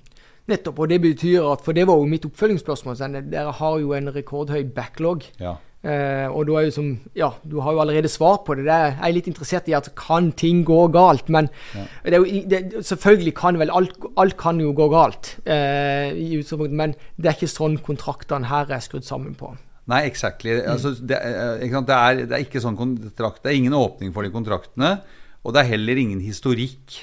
Nettopp, 0.51 0.83
og 0.83 0.91
det 0.91 1.01
betyr 1.03 1.47
at, 1.53 1.65
for 1.65 1.77
det 1.77 1.87
var 1.89 1.99
jo 2.01 2.11
mitt 2.11 2.27
oppfølgingsspørsmål, 2.29 3.01
dere 3.31 3.57
har 3.61 3.81
jo 3.81 3.93
en 3.97 4.13
rekordhøy 4.15 4.65
backlog. 4.75 5.27
Ja. 5.41 5.57
Eh, 5.81 6.27
og 6.29 6.45
du, 6.45 6.53
som, 6.75 6.91
ja, 7.17 7.31
du 7.49 7.57
har 7.65 7.73
jo 7.73 7.81
allerede 7.81 8.09
svar 8.13 8.43
på 8.45 8.53
det. 8.59 8.67
det 8.67 8.75
er, 8.75 8.91
jeg 8.99 9.07
er 9.07 9.15
litt 9.17 9.31
interessert 9.31 9.71
i 9.71 9.77
at 9.79 9.89
kan 9.97 10.29
ting 10.37 10.61
gå 10.69 10.81
galt? 10.93 11.31
Men 11.33 11.49
ja. 11.73 11.87
det 12.05 12.21
jo, 12.21 12.43
det, 12.53 12.61
selvfølgelig 12.85 13.33
kan 13.39 13.57
vel 13.61 13.73
alt, 13.73 13.97
alt 14.21 14.37
kan 14.41 14.61
jo 14.61 14.75
gå 14.77 14.91
galt, 14.93 15.39
uh, 15.49 16.69
men 16.69 16.93
det 17.17 17.31
er 17.31 17.39
ikke 17.39 17.49
sånn 17.49 17.79
kontraktene 17.87 18.51
her 18.51 18.69
er 18.69 18.85
skrudd 18.85 19.09
sammen 19.09 19.33
på. 19.39 19.55
Nei, 19.91 20.05
exactly. 20.07 20.59
Mm. 20.59 20.69
Altså, 20.75 20.93
det, 21.01 21.17
det, 21.17 21.97
er, 21.97 22.21
det, 22.27 22.29
er, 22.29 22.45
ikke 22.45 22.61
sånn 22.63 22.77
kontrakt, 22.79 23.41
det 23.43 23.55
er 23.55 23.63
ingen 23.63 23.75
åpning 23.75 24.13
for 24.15 24.27
de 24.27 24.35
kontraktene. 24.35 24.99
Og 25.41 25.57
det 25.57 25.63
er 25.63 25.73
heller 25.73 25.97
ingen 25.97 26.21
historikk 26.21 26.99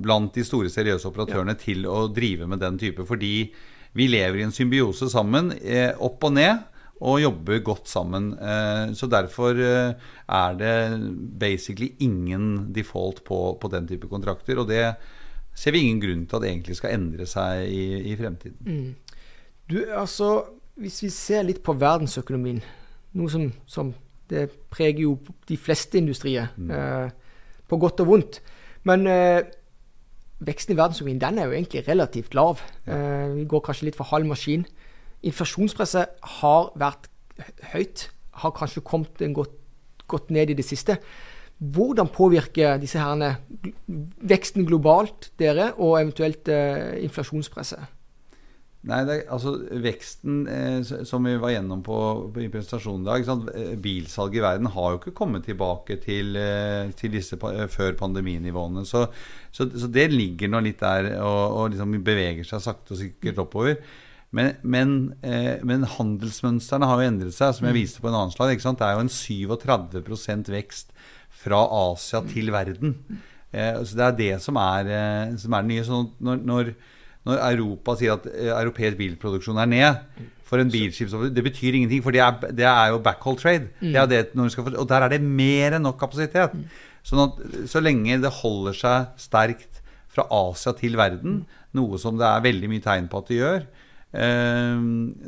blant 0.00 0.34
de 0.34 0.44
store, 0.46 0.70
seriøse 0.72 1.08
operatørene 1.10 1.54
ja. 1.56 1.60
til 1.60 1.86
å 1.90 2.06
drive 2.12 2.48
med 2.48 2.62
den 2.62 2.78
type. 2.80 3.04
Fordi 3.08 3.34
vi 3.92 4.08
lever 4.08 4.40
i 4.40 4.46
en 4.46 4.54
symbiose 4.54 5.08
sammen, 5.12 5.52
eh, 5.60 5.92
opp 6.00 6.24
og 6.24 6.36
ned, 6.38 6.68
og 7.02 7.20
jobber 7.20 7.64
godt 7.66 7.90
sammen. 7.90 8.32
Eh, 8.38 8.92
så 8.94 9.08
derfor 9.10 9.58
eh, 9.58 9.94
er 10.28 10.54
det 10.56 10.76
basically 11.40 11.92
ingen 12.00 12.72
default 12.72 13.24
på, 13.24 13.58
på, 13.60 13.68
den 13.68 13.88
type 13.90 14.08
kontrakter. 14.08 14.62
Og 14.62 14.68
det 14.70 14.94
ser 15.54 15.74
vi 15.74 15.82
ingen 15.82 16.00
grunn 16.00 16.26
til 16.26 16.38
at 16.38 16.44
det 16.44 16.52
egentlig 16.52 16.78
skal 16.78 16.94
endre 16.96 17.26
seg 17.28 17.66
i, 17.66 17.84
i 18.12 18.16
fremtiden. 18.16 18.62
Mm. 18.62 19.18
Du, 19.68 19.82
altså, 19.92 20.44
hvis 20.80 21.02
vi 21.04 21.10
ser 21.12 21.44
litt 21.48 21.60
på 21.64 21.76
verdensøkonomien, 21.76 22.62
noe 23.18 23.28
som, 23.28 23.50
som 23.68 23.92
det 24.30 24.46
preger 24.72 25.04
jo 25.04 25.16
de 25.48 25.58
fleste 25.60 25.98
industrier. 26.00 26.48
Mm. 26.56 27.10
På 27.68 27.76
godt 27.82 28.00
og 28.00 28.08
vondt. 28.08 28.38
Men 28.88 29.04
veksten 30.46 30.74
i 30.74 30.78
verdensøkonomien 30.78 31.20
den 31.22 31.38
er 31.38 31.48
jo 31.48 31.56
egentlig 31.56 31.84
relativt 31.88 32.34
lav. 32.34 32.62
Ja. 32.86 33.28
vi 33.34 33.44
går 33.48 33.62
kanskje 33.66 33.88
litt 33.88 33.98
for 33.98 34.10
halv 34.10 34.26
maskin. 34.26 34.66
Inflasjonspresset 35.22 36.18
har 36.40 36.72
vært 36.78 37.08
høyt. 37.72 38.08
Har 38.42 38.54
kanskje 38.56 38.82
kommet 38.84 39.22
godt, 39.34 39.54
godt 40.08 40.30
ned 40.30 40.50
i 40.50 40.58
det 40.58 40.66
siste. 40.66 40.98
Hvordan 41.62 42.08
påvirker 42.10 42.80
disse 42.82 42.98
herrene 42.98 43.36
veksten 44.26 44.66
globalt 44.66 45.30
dere, 45.38 45.72
og 45.78 46.00
eventuelt 46.00 46.48
eh, 46.50 46.98
inflasjonspresset? 47.04 47.84
Nei, 48.82 49.04
det, 49.06 49.16
altså 49.30 49.52
Veksten 49.78 50.40
eh, 50.50 50.80
som 51.06 51.22
vi 51.22 51.36
var 51.38 51.52
gjennom 51.52 51.84
på, 51.86 51.96
på 52.34 52.40
i 52.42 52.48
presentasjonen 52.50 53.04
i 53.04 53.06
dag 53.06 53.26
sant? 53.28 53.50
Bilsalget 53.78 54.40
i 54.40 54.42
verden 54.42 54.70
har 54.74 54.88
jo 54.90 54.98
ikke 54.98 55.12
kommet 55.20 55.44
tilbake 55.46 56.00
til, 56.02 56.34
eh, 56.34 56.90
til 56.98 57.12
disse 57.14 57.38
eh, 57.38 57.68
før 57.70 57.94
pandeminivåene. 58.00 58.82
Så, 58.88 59.04
så, 59.54 59.68
så, 59.70 59.86
det 59.86 60.08
ligger 60.10 60.50
nå 60.50 60.64
litt 60.66 60.82
der 60.82 61.12
og, 61.20 61.42
og 61.60 61.68
liksom 61.70 61.94
beveger 62.02 62.48
seg 62.48 62.64
sakte 62.64 62.96
og 62.96 62.98
sikkert 63.04 63.38
oppover. 63.44 63.78
Men, 64.34 64.56
men, 64.66 64.94
eh, 65.22 65.62
men, 65.62 65.86
handelsmønstrene 65.86 66.88
har 66.88 66.98
jo 66.98 67.12
endret 67.12 67.36
seg, 67.36 67.54
som 67.54 67.68
jeg 67.68 67.76
mm. 67.76 67.78
viste 67.78 68.02
på 68.02 68.10
en 68.10 68.16
annen 68.18 68.34
slag. 68.34 68.56
Det 68.56 68.88
er 68.88 68.96
jo 68.96 69.04
en 69.04 69.12
37% 69.12 70.50
vekst 70.56 70.90
fra 71.44 71.62
Asia 71.84 72.24
til 72.26 72.50
verden. 72.50 72.96
Eh, 73.54 73.78
så 73.86 73.94
Det 73.94 74.08
er 74.08 74.18
det 74.24 74.32
som 74.42 74.58
er, 74.58 74.90
som 75.38 75.54
er 75.54 75.62
det 75.62 75.70
nye. 75.70 75.86
Så 75.86 76.02
når, 76.18 76.42
når 76.50 76.74
når 77.28 77.42
Europa 77.52 77.96
sier 77.98 78.16
at 78.16 78.28
eh, 78.32 78.50
europeisk 78.50 78.98
bilproduksjon 78.98 79.60
er 79.62 79.70
ned 79.70 80.30
for 80.52 80.60
en 80.60 80.72
bilskipsoppfører, 80.72 81.32
det 81.32 81.44
betyr 81.46 81.78
ingenting, 81.78 82.02
for 82.04 82.12
det 82.12 82.20
er, 82.20 82.48
det 82.52 82.66
er 82.68 82.90
jo 82.92 82.98
backhold 83.04 83.38
trade. 83.40 83.70
Det 83.80 83.96
er 83.96 84.08
det 84.10 84.24
når 84.36 84.50
skal, 84.52 84.74
og 84.76 84.88
der 84.90 85.06
er 85.06 85.14
det 85.14 85.22
mer 85.24 85.78
enn 85.78 85.86
nok 85.86 85.96
kapasitet. 86.02 86.56
Sånn 87.06 87.22
at 87.24 87.38
så 87.72 87.80
lenge 87.80 88.20
det 88.20 88.34
holder 88.42 88.76
seg 88.76 89.22
sterkt 89.22 89.80
fra 90.12 90.26
Asia 90.28 90.74
til 90.76 90.98
verden, 91.00 91.46
noe 91.78 92.00
som 92.00 92.18
det 92.20 92.28
er 92.28 92.44
veldig 92.44 92.68
mye 92.68 92.84
tegn 92.84 93.08
på 93.08 93.22
at 93.22 93.30
det 93.30 93.38
gjør, 93.38 93.64
eh, 94.12 94.82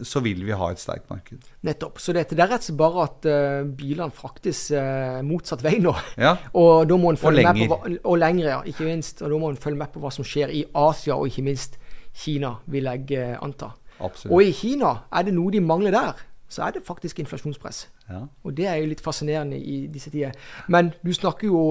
så 0.04 0.22
vil 0.26 0.44
vi 0.44 0.59
ha 0.61 0.68
et 0.74 0.83
sterkt 0.83 1.09
marked. 1.09 1.48
Nettopp. 1.64 2.02
Så 2.04 2.12
dette 2.12 2.37
det 2.37 2.44
er 2.44 2.52
rett 2.52 2.66
og 2.66 2.68
slett 2.68 2.80
bare 2.83 3.07
at 3.09 3.30
uh, 3.30 3.70
bilene 3.80 4.12
fraktes 4.12 4.66
uh, 4.76 5.22
motsatt 5.24 5.64
vei 5.64 5.78
nå. 5.80 5.94
Ja, 6.20 6.35
Og 6.61 6.85
da 6.90 7.00
må 7.00 7.14
en 7.14 7.20
følge 7.22 7.46
og 7.46 7.48
lenger. 7.48 7.72
på 7.72 7.80
hva, 7.80 7.96
og 8.12 8.20
lenger, 8.20 8.50
ja, 8.50 8.61
ikke 8.68 8.90
minst. 8.90 9.24
Og 9.24 9.33
da 9.33 9.40
må 9.40 9.54
en 9.54 9.62
følge 9.64 9.80
med 9.80 9.94
på 9.94 10.04
hva 10.04 10.12
som 10.12 10.28
skjer 10.28 10.52
i 10.52 10.66
Asia, 10.85 11.16
og 11.16 11.33
ikke 11.33 11.48
minst 11.48 11.80
Kina, 12.14 12.55
vil 12.66 12.85
jeg 12.90 13.11
eh, 13.18 13.35
anta. 13.42 13.72
absolutt. 14.00 14.33
Og 14.33 14.42
i 14.42 14.53
Kina, 14.53 14.92
er 15.12 15.22
det 15.27 15.35
noe 15.35 15.50
de 15.50 15.61
mangler 15.61 15.90
der, 15.94 16.12
så 16.48 16.62
er 16.68 16.70
det 16.77 16.85
faktisk 16.87 17.18
inflasjonspress. 17.18 17.88
Ja. 18.11 18.20
Og 18.44 18.55
det 18.57 18.66
er 18.70 18.77
jo 18.83 18.87
litt 18.92 19.00
fascinerende 19.03 19.57
i 19.59 19.87
disse 19.90 20.11
tider. 20.12 20.33
Men 20.68 20.92
du 21.03 21.11
snakker 21.16 21.48
jo 21.48 21.62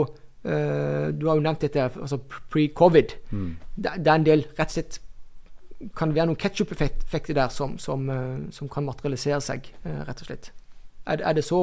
eh, 0.44 1.12
Du 1.14 1.28
har 1.30 1.36
jo 1.38 1.44
nevnt 1.46 1.62
dette 1.62 1.86
altså 1.88 2.18
pre-covid. 2.52 3.14
Mm. 3.32 3.52
Det, 3.78 3.92
det 4.04 4.08
er 4.12 4.16
en 4.20 4.26
del 4.28 4.44
rett 4.58 4.68
og 4.68 4.74
slett 4.76 5.00
Kan 6.00 6.10
det 6.12 6.16
være 6.18 6.30
noen 6.32 6.40
ketsjup-effekter 6.40 7.36
der 7.38 7.50
som, 7.52 7.78
som, 7.78 8.10
eh, 8.10 8.50
som 8.56 8.70
kan 8.72 8.86
materialisere 8.88 9.40
seg, 9.44 9.66
rett 9.84 10.22
og 10.24 10.28
slett. 10.30 10.52
Er, 11.06 11.18
det- 11.20 11.26
er 11.28 11.34
det 11.34 11.44
så 11.44 11.62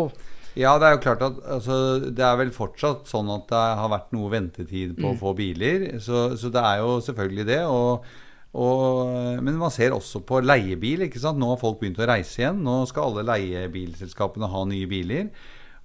Ja, 0.57 0.75
det 0.79 0.87
er 0.89 0.97
jo 0.97 1.03
klart 1.05 1.23
at 1.23 1.37
altså, 1.47 1.77
det 2.11 2.25
er 2.27 2.37
vel 2.37 2.51
fortsatt 2.53 3.07
sånn 3.09 3.29
at 3.33 3.47
det 3.49 3.61
har 3.81 3.89
vært 3.93 4.11
noe 4.13 4.31
ventetid 4.33 4.97
på 4.99 5.13
å 5.13 5.19
få 5.19 5.33
biler. 5.39 5.99
Så, 6.03 6.37
så 6.37 6.51
det 6.53 6.61
er 6.61 6.81
jo 6.83 6.97
selvfølgelig 7.07 7.47
det. 7.47 7.61
Og, 7.71 8.05
og, 8.51 9.39
men 9.47 9.59
man 9.61 9.71
ser 9.71 9.95
også 9.95 10.25
på 10.27 10.41
leiebil. 10.43 11.07
ikke 11.07 11.23
sant? 11.23 11.39
Nå 11.39 11.53
har 11.53 11.61
folk 11.61 11.79
begynt 11.81 12.01
å 12.03 12.09
reise 12.11 12.41
igjen. 12.43 12.63
Nå 12.67 12.83
skal 12.91 13.07
alle 13.07 13.27
leiebilselskapene 13.29 14.51
ha 14.51 14.65
nye 14.67 14.89
biler. 14.91 15.29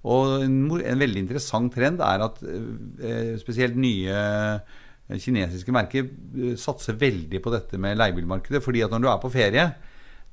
Og 0.06 0.42
en, 0.44 0.56
en 0.74 1.02
veldig 1.02 1.22
interessant 1.22 1.70
trend 1.74 2.02
er 2.04 2.24
at 2.26 2.42
eh, 2.42 3.32
spesielt 3.40 3.78
nye 3.78 4.16
eh, 4.16 5.18
kinesiske 5.22 5.74
merker 5.74 6.06
eh, 6.06 6.54
satser 6.58 6.98
veldig 6.98 7.40
på 7.42 7.54
dette 7.54 7.78
med 7.82 7.98
leiebilmarkedet. 7.98 8.62
fordi 8.62 8.84
at 8.86 8.94
når 8.94 9.02
du 9.02 9.08
er 9.10 9.22
på 9.22 9.32
ferie 9.34 9.66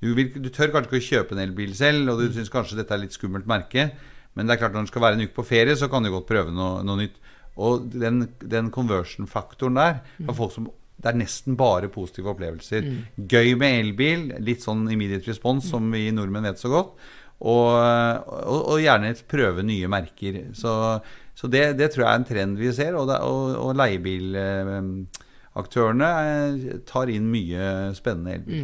du, 0.02 0.12
vil, 0.18 0.34
du 0.36 0.50
tør 0.50 0.74
kanskje 0.74 0.90
ikke 0.90 1.00
å 1.00 1.08
kjøpe 1.08 1.36
en 1.38 1.44
elbil 1.46 1.74
selv, 1.78 2.12
og 2.12 2.20
du 2.20 2.34
syns 2.36 2.52
kanskje 2.52 2.76
dette 2.82 2.92
er 2.92 3.06
litt 3.06 3.16
skummelt 3.16 3.48
merke. 3.48 3.94
Men 4.36 4.50
det 4.50 4.56
er 4.56 4.66
klart 4.66 4.74
når 4.76 4.90
du 4.90 4.92
skal 4.92 5.06
være 5.06 5.16
en 5.16 5.24
uke 5.24 5.38
på 5.38 5.46
ferie, 5.48 5.78
så 5.80 5.88
kan 5.88 6.04
du 6.04 6.10
godt 6.12 6.28
prøve 6.28 6.52
noe, 6.52 6.82
noe 6.84 7.00
nytt. 7.00 7.22
Og 7.64 7.86
den, 7.94 8.26
den 8.42 8.68
conversion-faktoren 8.74 9.78
der 9.80 10.02
for 10.26 10.36
folk 10.42 10.56
som 10.58 10.68
Det 11.04 11.12
er 11.12 11.20
nesten 11.20 11.58
bare 11.60 11.92
positive 11.92 12.32
opplevelser. 12.32 12.86
Gøy 13.18 13.58
med 13.60 13.82
elbil, 13.82 14.22
litt 14.40 14.64
sånn 14.64 14.88
immediate 14.88 15.28
response, 15.28 15.68
som 15.68 15.92
vi 15.92 16.08
nordmenn 16.16 16.48
vet 16.48 16.56
så 16.62 16.70
godt. 16.72 16.96
Og, 17.44 17.76
og, 17.76 18.72
og 18.72 18.80
gjerne 18.80 19.12
prøve 19.28 19.68
nye 19.68 19.84
merker. 19.92 20.56
Så, 20.56 21.04
så 21.36 21.48
det, 21.52 21.76
det 21.80 21.92
tror 21.92 22.06
jeg 22.06 22.12
er 22.14 22.20
en 22.22 22.30
trend 22.30 22.58
vi 22.62 22.72
ser. 22.76 22.96
Og, 22.96 23.08
det, 23.12 23.18
og, 23.20 23.56
og 23.60 23.76
leiebilaktørene 23.82 26.10
eh, 26.24 26.80
tar 26.88 27.08
inn 27.12 27.28
mye 27.34 27.92
spennende 27.98 28.34
elbil. 28.40 28.64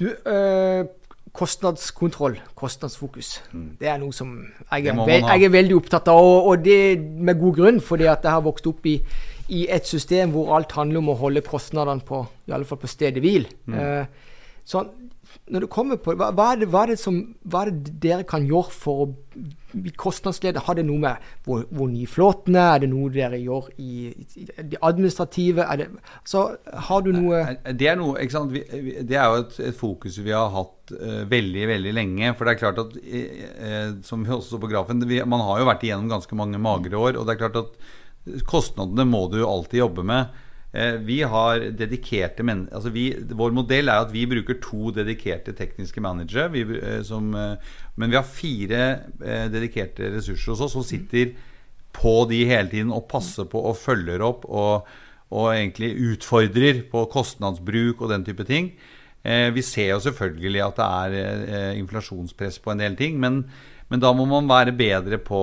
Du, 0.00 0.06
øh, 0.08 0.82
kostnadskontroll, 1.34 2.36
kostnadsfokus, 2.54 3.42
det 3.80 3.88
er 3.90 3.96
noe 3.98 4.12
som 4.14 4.36
jeg 4.70 4.86
er, 4.86 4.94
ve 5.06 5.16
jeg 5.18 5.46
er 5.46 5.50
veldig 5.50 5.76
opptatt 5.80 6.08
av. 6.12 6.22
Og 6.22 6.62
det 6.62 6.98
med 6.98 7.40
god 7.40 7.54
grunn, 7.58 7.80
fordi 7.82 8.04
at 8.10 8.22
jeg 8.22 8.32
har 8.36 8.44
vokst 8.44 8.66
opp 8.70 8.86
i, 8.86 9.00
i 9.52 9.66
et 9.68 9.84
system 9.88 10.32
hvor 10.32 10.54
alt 10.56 10.72
handler 10.72 11.02
om 11.02 11.10
å 11.12 11.18
holde 11.20 11.42
kostnadene 11.44 12.04
på, 12.06 12.22
i 12.48 12.54
alle 12.56 12.64
fall 12.68 12.80
på 12.80 12.88
stedet 12.90 13.20
hvil. 13.24 13.48
Eh, 13.72 14.06
så 14.64 14.86
når 15.50 15.64
det 15.64 15.68
kommer 15.72 15.98
på, 16.00 16.14
hva, 16.16 16.30
hva, 16.32 16.52
er 16.54 16.60
det, 16.62 16.66
hva, 16.72 16.84
er 16.86 16.92
det 16.94 17.00
som, 17.00 17.16
hva 17.50 17.64
er 17.66 17.70
det 17.74 17.92
dere 18.00 18.24
kan 18.28 18.44
gjøre 18.48 18.70
for 18.72 19.02
å 19.02 19.06
bli 19.74 19.90
kostnadsleder? 19.98 20.62
Har 20.64 20.78
det 20.78 20.84
noe 20.86 21.00
med 21.02 21.24
hvor, 21.44 21.64
hvor 21.74 21.88
ny 21.90 22.04
flåten 22.08 22.56
er? 22.56 22.76
Er 22.76 22.84
det 22.84 22.90
noe 22.92 23.10
dere 23.12 23.40
gjør 23.42 23.66
i, 23.82 24.12
i 24.38 24.44
det 24.70 24.78
administrative? 24.80 25.66
Er 25.66 25.80
det, 25.82 25.88
så 26.28 26.44
har 26.88 27.02
du 27.04 27.10
noe 27.16 27.42
Det 27.66 27.90
er, 27.90 27.98
noe, 28.00 28.14
ikke 28.22 28.36
sant? 28.36 28.54
Vi, 28.54 28.62
vi- 28.86 28.96
det 29.10 29.18
er 29.18 29.26
jo 29.34 29.42
et, 29.42 29.58
et 29.72 29.76
fokus 29.80 30.16
vi 30.24 30.32
har 30.36 30.48
hatt 30.54 30.94
uh, 30.96 31.24
veldig 31.28 31.66
veldig 31.74 31.96
lenge. 31.98 32.32
For 32.38 32.46
det 32.48 32.54
er 32.54 32.62
klart 32.62 32.80
at, 32.86 32.96
eh, 33.02 33.90
som 34.06 34.24
vi 34.24 34.32
også 34.38 34.54
så 34.54 34.62
på 34.62 34.70
grafen, 34.72 35.02
vi, 35.10 35.20
man 35.28 35.44
har 35.44 35.60
jo 35.64 35.68
vært 35.72 35.84
igjennom 35.88 36.08
ganske 36.14 36.40
mange 36.40 36.62
magre 36.62 36.96
år. 37.00 37.18
Og 37.20 37.26
det 37.28 37.34
er 37.36 37.42
klart 37.44 37.60
at 37.66 37.76
kostnadene 38.48 39.06
må 39.08 39.26
du 39.30 39.38
jo 39.42 39.50
alltid 39.50 39.82
jobbe 39.82 40.04
med. 40.06 40.40
Eh, 40.74 40.96
Vi 41.06 41.22
har 41.22 41.70
dedikerte 41.70 42.42
altså 42.42 42.90
vi, 42.90 43.14
Vår 43.14 43.52
modell 43.54 43.88
er 43.88 44.02
at 44.02 44.12
vi 44.12 44.26
bruker 44.26 44.58
to 44.60 44.90
dedikerte 44.90 45.54
tekniske 45.54 46.00
managere. 46.00 46.50
Eh, 46.50 47.00
eh, 47.00 47.56
men 47.96 48.10
vi 48.10 48.16
har 48.16 48.26
fire 48.26 49.00
dedikerte 49.52 50.10
ressurser 50.16 50.56
hos 50.58 50.72
som 50.72 50.82
sitter 50.82 51.34
på 51.94 52.26
de 52.26 52.44
hele 52.44 52.68
tiden 52.68 52.90
og 52.90 53.06
passer 53.08 53.44
på 53.46 53.60
og 53.60 53.78
følger 53.78 54.20
opp 54.20 54.44
og, 54.48 54.82
og 55.30 55.52
egentlig 55.54 55.94
utfordrer 55.94 56.82
på 56.90 57.06
kostnadsbruk 57.06 58.02
og 58.02 58.10
den 58.10 58.24
type 58.24 58.44
ting. 58.44 58.72
Vi 59.24 59.62
ser 59.62 59.94
jo 59.94 60.00
selvfølgelig 60.02 60.60
at 60.60 60.76
det 60.76 60.88
er 61.22 61.78
inflasjonspress 61.78 62.58
på 62.60 62.74
en 62.74 62.82
del 62.82 62.96
ting, 62.98 63.14
men, 63.22 63.44
men 63.88 64.02
da 64.02 64.10
må 64.12 64.26
man 64.28 64.50
være 64.50 64.74
bedre 64.76 65.16
på 65.22 65.40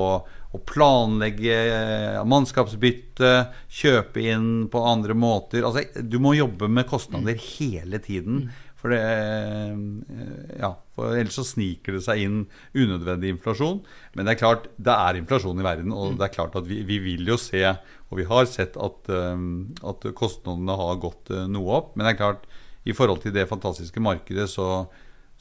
å 0.52 0.60
planlegge 0.68 1.54
eh, 1.56 2.18
mannskapsbytte, 2.28 3.32
kjøpe 3.72 4.24
inn 4.34 4.50
på 4.72 4.82
andre 4.84 5.16
måter. 5.16 5.64
Altså, 5.68 6.04
du 6.04 6.18
må 6.24 6.36
jobbe 6.36 6.68
med 6.72 6.90
kostnader 6.90 7.40
hele 7.40 8.02
tiden. 8.04 8.50
For, 8.82 8.92
det, 8.92 9.00
eh, 9.00 10.58
ja, 10.60 10.74
for 10.98 11.16
ellers 11.16 11.38
så 11.40 11.46
sniker 11.48 11.96
det 11.96 12.04
seg 12.04 12.24
inn 12.26 12.42
unødvendig 12.76 13.36
inflasjon. 13.38 13.80
Men 14.18 14.28
det 14.28 14.36
er 14.36 14.42
klart, 14.42 14.68
det 14.76 14.96
er 14.96 15.22
inflasjon 15.22 15.62
i 15.62 15.68
verden, 15.68 15.96
og 15.96 16.18
det 16.20 16.28
er 16.28 16.36
klart 16.36 16.58
at 16.60 16.68
vi, 16.68 16.82
vi 16.88 17.00
vil 17.04 17.32
jo 17.32 17.40
se, 17.40 17.64
og 18.12 18.20
vi 18.20 18.28
har 18.28 18.50
sett 18.52 18.76
at, 18.76 19.14
eh, 19.14 19.46
at 19.94 20.10
kostnadene 20.18 20.76
har 20.84 21.00
gått 21.06 21.32
noe 21.54 21.80
opp. 21.80 21.96
Men 21.96 22.10
det 22.10 22.16
er 22.16 22.24
klart, 22.26 22.50
i 22.84 22.98
forhold 22.98 23.24
til 23.24 23.36
det 23.36 23.48
fantastiske 23.48 24.04
markedet, 24.04 24.50
så, 24.52 24.84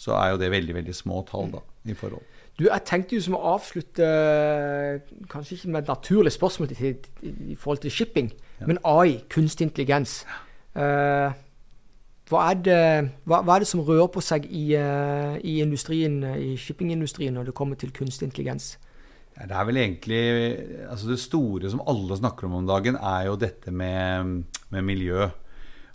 så 0.00 0.16
er 0.16 0.32
jo 0.32 0.40
det 0.40 0.50
veldig, 0.52 0.74
veldig 0.78 0.94
små 0.96 1.20
tall 1.28 1.50
da, 1.52 1.60
i 1.84 1.96
forhold. 1.96 2.24
Du, 2.60 2.66
jeg 2.66 2.84
tenkte 2.88 3.16
jo 3.16 3.24
som 3.24 3.36
å 3.38 3.42
avslutte 3.54 4.06
Kanskje 5.32 5.56
ikke 5.56 5.70
med 5.72 5.82
et 5.82 5.92
naturlig 5.92 6.32
spørsmål 6.34 6.72
til, 6.72 6.96
til, 7.00 7.36
i 7.52 7.56
forhold 7.56 7.80
til 7.84 7.94
shipping, 7.94 8.32
men 8.68 8.80
AI, 8.84 9.22
kunstig 9.32 9.68
intelligens. 9.68 10.20
Uh, 10.76 11.32
hva, 12.30 12.44
er 12.50 12.60
det, 12.60 12.82
hva, 13.28 13.40
hva 13.40 13.56
er 13.56 13.64
det 13.64 13.70
som 13.70 13.82
rører 13.84 14.10
på 14.12 14.22
seg 14.22 14.44
i, 14.46 14.68
eh, 14.78 15.38
i 15.42 15.56
industrien, 15.64 16.20
i 16.38 16.52
shippingindustrien 16.60 17.34
når 17.34 17.48
det 17.48 17.54
kommer 17.58 17.80
til 17.80 17.90
kunstig 17.96 18.28
intelligens? 18.28 18.76
Det 19.34 19.56
er 19.56 19.66
vel 19.66 19.80
egentlig 19.80 20.20
altså 20.84 21.08
Det 21.08 21.18
store 21.18 21.70
som 21.72 21.82
alle 21.88 22.18
snakker 22.20 22.46
om 22.46 22.60
om 22.60 22.68
dagen, 22.68 22.94
er 22.94 23.26
jo 23.26 23.38
dette 23.40 23.72
med, 23.74 24.44
med 24.70 24.86
miljø. 24.86 25.26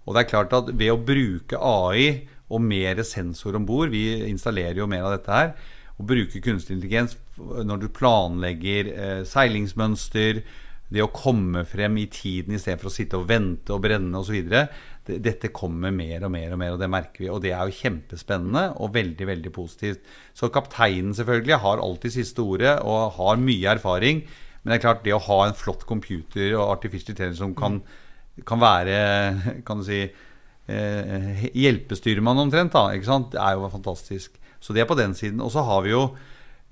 Og 0.05 0.15
det 0.15 0.25
er 0.25 0.29
klart 0.33 0.53
at 0.57 0.73
ved 0.73 0.91
å 0.91 0.99
bruke 0.99 1.61
AI 1.61 2.25
og 2.53 2.61
mer 2.61 3.01
sensor 3.07 3.57
om 3.57 3.65
bord 3.65 3.89
Vi 3.93 4.27
installerer 4.29 4.77
jo 4.81 4.89
mer 4.89 5.07
av 5.07 5.15
dette 5.15 5.33
her. 5.33 5.55
Å 5.95 6.05
bruke 6.05 6.43
kunstig 6.43 6.75
intelligens 6.75 7.15
når 7.37 7.81
du 7.81 7.89
planlegger 7.95 8.91
eh, 8.91 9.21
seilingsmønster, 9.27 10.43
det 10.85 11.01
å 11.01 11.09
komme 11.13 11.63
frem 11.65 11.95
i 11.97 12.05
tiden 12.11 12.55
istedenfor 12.55 12.91
å 12.91 12.93
sitte 12.93 13.17
og 13.17 13.29
vente 13.29 13.73
og 13.73 13.81
brenne 13.87 14.19
osv. 14.19 14.35
Det, 14.45 15.17
dette 15.23 15.49
kommer 15.55 15.93
mer 15.95 16.27
og 16.27 16.33
mer 16.35 16.53
og 16.53 16.61
mer, 16.61 16.75
og 16.75 16.81
det 16.81 16.89
merker 16.91 17.23
vi. 17.23 17.29
Og 17.33 17.41
det 17.41 17.55
er 17.55 17.65
jo 17.65 17.77
kjempespennende 17.79 18.67
og 18.77 18.93
veldig 18.93 19.29
veldig 19.31 19.53
positivt. 19.55 20.05
Så 20.37 20.51
kapteinen 20.53 21.15
selvfølgelig 21.17 21.61
har 21.63 21.81
alltid 21.81 22.17
siste 22.19 22.45
ordet 22.45 22.75
og 22.85 23.17
har 23.17 23.41
mye 23.41 23.73
erfaring. 23.73 24.21
Men 24.61 24.73
det 24.73 24.77
er 24.77 24.85
klart, 24.85 25.03
det 25.05 25.15
å 25.15 25.23
ha 25.25 25.39
en 25.45 25.57
flott 25.57 25.87
computer 25.89 26.53
og 26.57 26.71
artificial 26.77 27.13
intelligence 27.13 27.41
som 27.41 27.57
kan, 27.57 27.81
kan 28.45 28.61
være 28.61 28.95
kan 29.67 29.81
du 29.81 29.87
si, 29.89 30.03
eh, 30.67 31.45
hjelpestyrmann 31.53 32.41
omtrent, 32.45 32.73
da, 32.73 32.89
ikke 32.95 33.09
sant? 33.09 33.31
det 33.33 33.41
er 33.41 33.57
jo 33.57 33.69
fantastisk. 33.69 34.39
Så 34.59 34.73
det 34.73 34.81
er 34.81 34.89
på 34.89 34.97
den 34.97 35.13
siden. 35.13 35.41
Og 35.41 35.51
så 35.53 35.63
har 35.65 35.81
vi 35.85 35.93
jo 35.93 36.03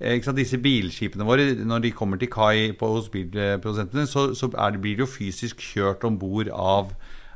eh, 0.00 0.16
ikke 0.16 0.30
sant, 0.30 0.40
disse 0.40 0.58
bilskipene 0.58 1.26
våre, 1.26 1.46
når 1.64 1.86
de 1.86 1.94
kommer 1.94 2.20
til 2.20 2.32
kai 2.32 2.72
på, 2.78 2.90
hos 2.96 3.10
bilprodusentene, 3.12 4.06
så, 4.10 4.32
så 4.34 4.50
det, 4.50 4.82
blir 4.82 4.98
de 4.98 5.06
jo 5.06 5.10
fysisk 5.10 5.62
kjørt 5.62 6.04
om 6.04 6.18
bord 6.18 6.50
av, 6.50 6.94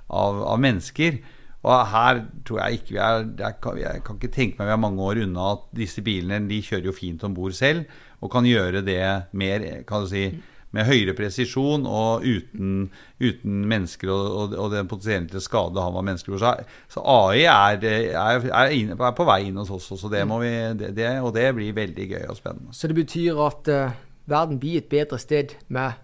av, 0.09 0.43
av 0.55 0.63
mennesker. 0.63 1.21
Og 1.67 1.87
her 1.91 2.23
tror 2.47 2.61
jeg 2.63 2.79
ikke 2.79 2.93
vi 2.95 3.01
er 3.03 3.25
jeg 3.41 3.57
kan, 3.63 3.79
jeg 3.81 4.03
kan 4.07 4.19
ikke 4.19 4.35
tenke 4.35 4.61
meg 4.61 4.69
vi 4.69 4.75
er 4.77 4.83
mange 4.83 5.03
år 5.03 5.25
unna 5.25 5.49
at 5.57 5.65
disse 5.75 6.05
bilene 6.07 6.47
de 6.47 6.61
kjører 6.63 6.87
jo 6.87 6.95
fint 6.95 7.25
om 7.27 7.35
bord 7.35 7.57
selv, 7.59 7.89
og 8.23 8.31
kan 8.31 8.47
gjøre 8.47 8.83
det 8.87 9.03
mer 9.39 9.67
kan 9.87 10.05
du 10.05 10.11
si, 10.11 10.29
med 10.77 10.85
høyere 10.85 11.15
presisjon 11.17 11.87
og 11.89 12.25
uten, 12.27 12.89
uten 13.23 13.63
mennesker 13.71 14.11
og, 14.13 14.27
og, 14.27 14.57
og 14.61 14.75
den 14.75 14.91
potensielle 14.91 15.41
skade 15.41 15.81
han 15.81 15.95
var 15.95 16.05
mennesker 16.05 16.35
for. 16.35 16.43
Så, 16.43 16.53
så 16.93 17.05
AI 17.09 17.47
er, 17.49 17.87
er, 18.13 18.49
er, 18.51 18.75
inn, 18.77 18.93
er 18.93 19.17
på 19.17 19.27
vei 19.29 19.41
inn 19.49 19.61
hos 19.61 19.73
oss, 19.75 19.89
også, 19.97 20.11
det 20.13 20.25
må 20.29 20.43
vi, 20.43 20.53
det, 20.81 20.93
det, 20.99 21.09
og 21.25 21.33
det 21.37 21.49
blir 21.57 21.77
veldig 21.77 22.09
gøy 22.13 22.27
og 22.29 22.37
spennende. 22.39 22.77
Så 22.77 22.91
det 22.91 22.99
betyr 22.99 23.41
at 23.47 23.73
uh, 23.73 23.97
verden 24.29 24.61
blir 24.61 24.83
et 24.83 24.91
bedre 24.93 25.21
sted 25.23 25.57
med 25.73 25.97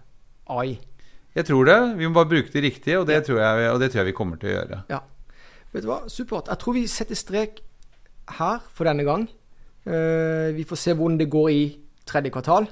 AI. 0.49 0.79
Jeg 1.35 1.49
tror 1.49 1.67
det. 1.67 1.79
Vi 1.99 2.07
må 2.07 2.15
bare 2.15 2.31
bruke 2.31 2.53
det 2.53 2.63
riktig, 2.63 2.97
og 2.97 3.09
det, 3.09 3.25
tror, 3.27 3.41
jeg, 3.43 3.69
og 3.73 3.79
det 3.81 3.91
tror 3.91 4.01
jeg 4.01 4.09
vi 4.09 4.17
kommer 4.17 4.39
til 4.39 4.53
å 4.53 4.55
gjøre. 4.55 4.81
Ja. 4.89 5.01
Vet 5.75 5.83
du 5.83 5.89
hva, 5.91 6.05
supert. 6.07 6.47
Jeg 6.47 6.61
tror 6.61 6.77
vi 6.77 6.85
setter 6.87 7.19
strek 7.19 7.59
her 8.39 8.63
for 8.73 8.87
denne 8.87 9.05
gang. 9.05 9.27
Uh, 9.85 10.55
vi 10.55 10.65
får 10.65 10.79
se 10.81 10.95
hvordan 10.97 11.19
det 11.21 11.29
går 11.29 11.51
i 11.53 11.65
tredje 12.07 12.31
kvartal. 12.33 12.69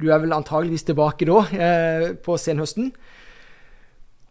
Du 0.00 0.08
er 0.08 0.18
vel 0.22 0.32
antageligvis 0.32 0.86
tilbake 0.88 1.28
da, 1.28 1.40
eh, 1.52 2.06
på 2.24 2.36
senhøsten. 2.40 2.92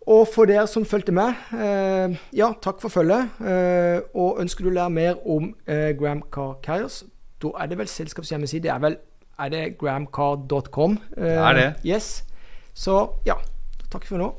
Og 0.09 0.27
for 0.33 0.49
dere 0.49 0.65
som 0.67 0.85
fulgte 0.85 1.13
med, 1.13 1.33
eh, 1.53 2.17
ja, 2.33 2.51
takk 2.61 2.81
for 2.81 2.89
følget. 2.89 3.29
Eh, 3.45 4.01
og 4.15 4.39
ønsker 4.41 4.65
du 4.65 4.71
å 4.71 4.73
lære 4.73 4.89
mer 4.89 5.19
om 5.27 5.53
eh, 5.67 5.93
Gram 5.93 6.23
Car 6.31 6.55
Carriers, 6.63 7.03
da 7.41 7.51
er 7.59 7.67
det 7.67 7.77
vel 7.77 7.87
selskapshjemmeside. 7.87 8.63
Det 8.63 8.71
er 8.71 8.79
vel 8.79 8.97
er 9.39 9.49
det 9.49 9.77
gramcar.com? 9.79 10.97
Det 11.15 11.35
er 11.37 11.53
det. 11.53 11.67
Yes. 11.85 12.23
Så 12.73 12.95
ja, 13.25 13.37
takk 13.91 14.07
for 14.09 14.17
nå. 14.17 14.33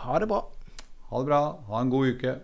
Ha 0.00 0.18
det 0.18 0.28
bra. 0.30 0.40
Ha 1.10 1.18
det 1.18 1.26
bra. 1.26 1.42
Ha 1.68 1.82
en 1.84 1.90
god 1.90 2.14
uke. 2.14 2.34